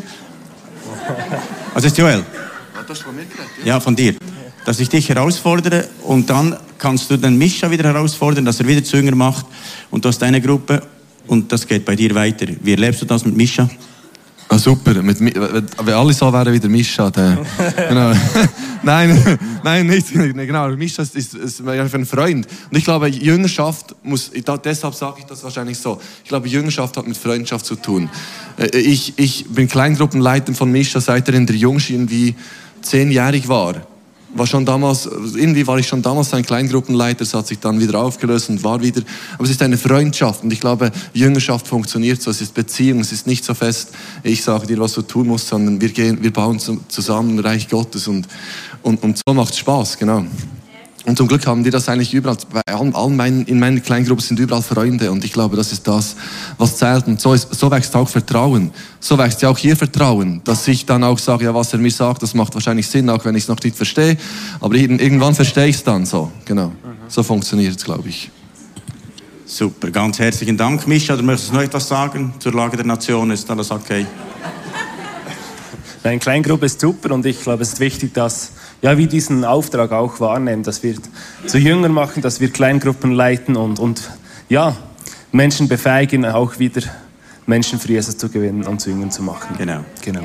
Also 1.73 1.87
ist 1.87 1.97
Joel? 1.97 2.23
Ja, 3.63 3.79
von 3.79 3.95
dir. 3.95 4.15
Dass 4.65 4.79
ich 4.79 4.89
dich 4.89 5.09
herausfordere 5.09 5.87
und 6.03 6.29
dann 6.29 6.55
kannst 6.77 7.09
du 7.09 7.17
den 7.17 7.37
Mischa 7.37 7.69
wieder 7.69 7.85
herausfordern, 7.85 8.45
dass 8.45 8.59
er 8.59 8.67
wieder 8.67 8.83
Zünger 8.83 9.15
macht 9.15 9.45
und 9.89 10.03
du 10.03 10.09
hast 10.09 10.19
deine 10.19 10.41
Gruppe 10.41 10.81
und 11.27 11.51
das 11.51 11.67
geht 11.67 11.85
bei 11.85 11.95
dir 11.95 12.13
weiter. 12.15 12.47
Wie 12.61 12.71
erlebst 12.71 13.01
du 13.01 13.05
das 13.05 13.25
mit 13.25 13.35
Mischa? 13.35 13.69
Ah, 14.49 14.57
super, 14.57 15.01
mit, 15.01 15.17
wenn 15.21 15.93
alle 15.93 16.11
so 16.11 16.33
wären 16.33 16.53
wie 16.53 16.59
der 16.59 16.69
Mischa, 16.69 17.09
dann, 17.09 17.37
genau. 17.87 18.11
nein, 18.83 19.39
nein, 19.63 19.87
nicht, 19.87 20.11
genau, 20.11 20.67
Mischa 20.71 21.03
ist, 21.03 21.15
ist, 21.15 21.35
ist 21.35 21.61
ein 21.65 22.05
Freund. 22.05 22.45
Und 22.69 22.77
ich 22.77 22.83
glaube, 22.83 23.07
Jüngerschaft 23.07 23.95
muss, 24.03 24.29
deshalb 24.65 24.93
sage 24.93 25.19
ich 25.19 25.25
das 25.25 25.41
wahrscheinlich 25.45 25.77
so, 25.77 26.01
ich 26.23 26.27
glaube, 26.27 26.49
Jüngerschaft 26.49 26.97
hat 26.97 27.07
mit 27.07 27.15
Freundschaft 27.15 27.65
zu 27.65 27.77
tun. 27.77 28.09
Äh, 28.57 28.77
ich, 28.77 29.13
ich 29.15 29.45
bin 29.47 29.69
Kleingruppenleiter 29.69 30.53
von 30.53 30.69
Mischa, 30.69 30.99
seit 30.99 31.29
er 31.29 31.35
in 31.35 31.45
der 31.45 31.55
Jungschien 31.55 32.09
wie 32.09 32.35
zehnjährig 32.81 33.47
war 33.47 33.75
war 34.33 34.47
schon 34.47 34.65
damals, 34.65 35.05
irgendwie 35.05 35.65
war 35.67 35.77
ich 35.77 35.87
schon 35.87 36.01
damals 36.01 36.33
ein 36.33 36.45
Kleingruppenleiter, 36.45 37.23
es 37.23 37.33
hat 37.33 37.47
sich 37.47 37.59
dann 37.59 37.79
wieder 37.79 37.99
aufgelöst 37.99 38.49
und 38.49 38.63
war 38.63 38.81
wieder, 38.81 39.01
aber 39.33 39.43
es 39.43 39.51
ist 39.51 39.61
eine 39.61 39.77
Freundschaft 39.77 40.43
und 40.43 40.53
ich 40.53 40.59
glaube, 40.59 40.91
Jüngerschaft 41.13 41.67
funktioniert 41.67 42.21
so, 42.21 42.31
es 42.31 42.41
ist 42.41 42.53
Beziehung, 42.53 42.99
es 43.01 43.11
ist 43.11 43.27
nicht 43.27 43.43
so 43.43 43.53
fest, 43.53 43.89
ich 44.23 44.43
sage 44.43 44.67
dir, 44.67 44.79
was 44.79 44.93
du 44.93 45.01
tun 45.01 45.27
musst, 45.27 45.47
sondern 45.47 45.81
wir 45.81 45.89
gehen, 45.89 46.21
wir 46.21 46.31
bauen 46.31 46.59
zusammen 46.59 47.39
Reich 47.39 47.67
Gottes 47.67 48.07
und, 48.07 48.27
und, 48.81 49.03
und 49.03 49.19
so 49.25 49.33
macht 49.33 49.55
Spaß, 49.55 49.97
genau. 49.97 50.25
Und 51.05 51.17
zum 51.17 51.27
Glück 51.27 51.47
haben 51.47 51.63
die 51.63 51.71
das 51.71 51.89
eigentlich 51.89 52.13
überall, 52.13 52.37
bei 52.51 52.61
allen 52.73 53.15
meinen, 53.15 53.45
in 53.45 53.59
meiner 53.59 53.79
Kleingruppe 53.79 54.21
sind 54.21 54.39
überall 54.39 54.61
Freunde 54.61 55.11
und 55.11 55.25
ich 55.25 55.33
glaube, 55.33 55.55
das 55.55 55.71
ist 55.71 55.87
das, 55.87 56.15
was 56.59 56.77
zählt. 56.77 57.07
Und 57.07 57.19
so, 57.19 57.33
ist, 57.33 57.53
so 57.55 57.71
wächst 57.71 57.95
auch 57.95 58.07
Vertrauen. 58.07 58.69
So 58.99 59.17
wächst 59.17 59.41
ja 59.41 59.49
auch 59.49 59.57
hier 59.57 59.75
Vertrauen, 59.75 60.41
dass 60.43 60.67
ich 60.67 60.85
dann 60.85 61.03
auch 61.03 61.17
sage, 61.17 61.45
ja, 61.45 61.55
was 61.55 61.73
er 61.73 61.79
mir 61.79 61.89
sagt, 61.89 62.21
das 62.21 62.35
macht 62.35 62.53
wahrscheinlich 62.53 62.87
Sinn, 62.87 63.09
auch 63.09 63.25
wenn 63.25 63.35
ich 63.35 63.43
es 63.43 63.49
noch 63.49 63.59
nicht 63.63 63.75
verstehe. 63.75 64.15
Aber 64.59 64.75
irgendwann 64.75 65.33
verstehe 65.33 65.67
ich 65.67 65.77
es 65.77 65.83
dann 65.83 66.05
so. 66.05 66.31
Genau. 66.45 66.71
So 67.07 67.23
funktioniert 67.23 67.77
es, 67.77 67.83
glaube 67.83 68.07
ich. 68.07 68.29
Super, 69.45 69.89
ganz 69.89 70.19
herzlichen 70.19 70.55
Dank, 70.55 70.87
Mischa. 70.87 71.15
Du 71.15 71.23
möchtest 71.23 71.51
noch 71.51 71.61
etwas 71.61 71.87
sagen 71.87 72.33
zur 72.37 72.53
Lage 72.53 72.77
der 72.77 72.85
Nation? 72.85 73.31
Ist 73.31 73.49
alles 73.49 73.71
okay? 73.71 74.05
Eine 76.03 76.19
Kleingruppe 76.19 76.67
ist 76.67 76.79
super 76.79 77.13
und 77.13 77.25
ich 77.25 77.41
glaube, 77.41 77.63
es 77.63 77.73
ist 77.73 77.79
wichtig, 77.79 78.13
dass 78.13 78.53
ja, 78.81 78.97
wie 78.97 79.07
diesen 79.07 79.45
Auftrag 79.45 79.91
auch 79.91 80.19
wahrnehmen, 80.19 80.63
dass 80.63 80.81
wir 80.83 80.95
zu 81.45 81.57
Jünger 81.57 81.89
machen, 81.89 82.21
dass 82.21 82.39
wir 82.39 82.49
Kleingruppen 82.49 83.11
leiten 83.11 83.55
und, 83.55 83.79
und 83.79 84.09
ja, 84.49 84.75
Menschen 85.31 85.67
befähigen, 85.67 86.25
auch 86.25 86.59
wieder 86.59 86.81
Menschen 87.45 87.79
für 87.79 87.89
Jesus 87.89 88.17
zu 88.17 88.29
gewinnen 88.29 88.63
und 88.63 88.81
zu 88.81 88.89
Jüngern 88.89 89.11
zu 89.11 89.23
machen. 89.23 89.55
Genau. 89.57 89.83
genau. 90.01 90.23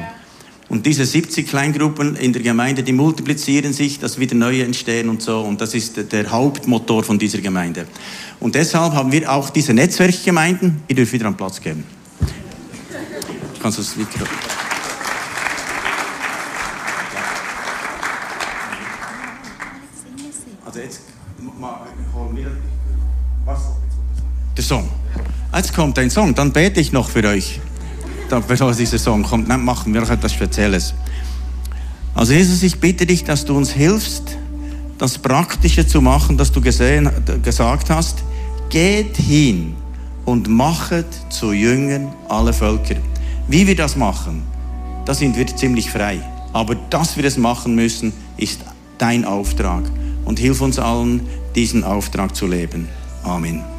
Und 0.68 0.84
diese 0.84 1.04
70 1.04 1.46
Kleingruppen 1.48 2.16
in 2.16 2.32
der 2.32 2.42
Gemeinde, 2.42 2.82
die 2.82 2.92
multiplizieren 2.92 3.72
sich, 3.72 4.00
dass 4.00 4.18
wieder 4.18 4.34
neue 4.34 4.64
entstehen 4.64 5.08
und 5.08 5.22
so. 5.22 5.40
Und 5.40 5.60
das 5.60 5.74
ist 5.74 6.12
der 6.12 6.30
Hauptmotor 6.30 7.04
von 7.04 7.18
dieser 7.18 7.38
Gemeinde. 7.38 7.86
Und 8.40 8.56
deshalb 8.56 8.92
haben 8.92 9.12
wir 9.12 9.30
auch 9.30 9.50
diese 9.50 9.74
Netzwerkgemeinden, 9.74 10.82
die 10.88 10.94
dürfen 10.94 11.12
wieder 11.12 11.26
an 11.26 11.36
Platz 11.36 11.60
geben. 11.60 11.84
Kannst 13.62 13.78
du 13.78 13.82
das 13.82 13.96
Mikro? 13.96 14.24
Der 24.56 24.64
Song. 24.64 24.88
Jetzt 25.54 25.74
kommt 25.74 25.98
ein 25.98 26.10
Song, 26.10 26.34
dann 26.34 26.52
bete 26.52 26.80
ich 26.80 26.92
noch 26.92 27.08
für 27.08 27.24
euch. 27.24 27.60
Dann, 28.28 28.42
bevor 28.46 28.72
dieser 28.72 28.98
Song 28.98 29.22
kommt, 29.22 29.50
dann 29.50 29.64
machen 29.64 29.92
wir 29.92 30.00
noch 30.00 30.10
etwas 30.10 30.32
Spezielles. 30.32 30.94
Also 32.14 32.32
Jesus, 32.32 32.62
ich 32.62 32.80
bitte 32.80 33.06
dich, 33.06 33.24
dass 33.24 33.44
du 33.44 33.56
uns 33.56 33.70
hilfst, 33.70 34.38
das 34.98 35.18
Praktische 35.18 35.86
zu 35.86 36.00
machen, 36.00 36.38
das 36.38 36.50
du 36.52 36.60
gesehen, 36.60 37.10
gesagt 37.42 37.90
hast. 37.90 38.24
Geht 38.70 39.16
hin 39.16 39.76
und 40.24 40.48
machet 40.48 41.06
zu 41.30 41.52
Jüngern 41.52 42.12
alle 42.28 42.52
Völker. 42.52 42.96
Wie 43.48 43.66
wir 43.66 43.76
das 43.76 43.96
machen, 43.96 44.42
da 45.04 45.14
sind 45.14 45.36
wir 45.36 45.46
ziemlich 45.46 45.90
frei. 45.90 46.20
Aber 46.52 46.74
dass 46.74 47.16
wir 47.16 47.24
es 47.24 47.36
machen 47.36 47.74
müssen, 47.74 48.12
ist 48.38 48.60
dein 48.98 49.24
Auftrag. 49.24 49.84
Und 50.24 50.38
hilf 50.38 50.60
uns 50.62 50.78
allen, 50.78 51.20
diesen 51.54 51.84
Auftrag 51.84 52.34
zu 52.34 52.46
leben. 52.46 52.88
Amen. 53.22 53.75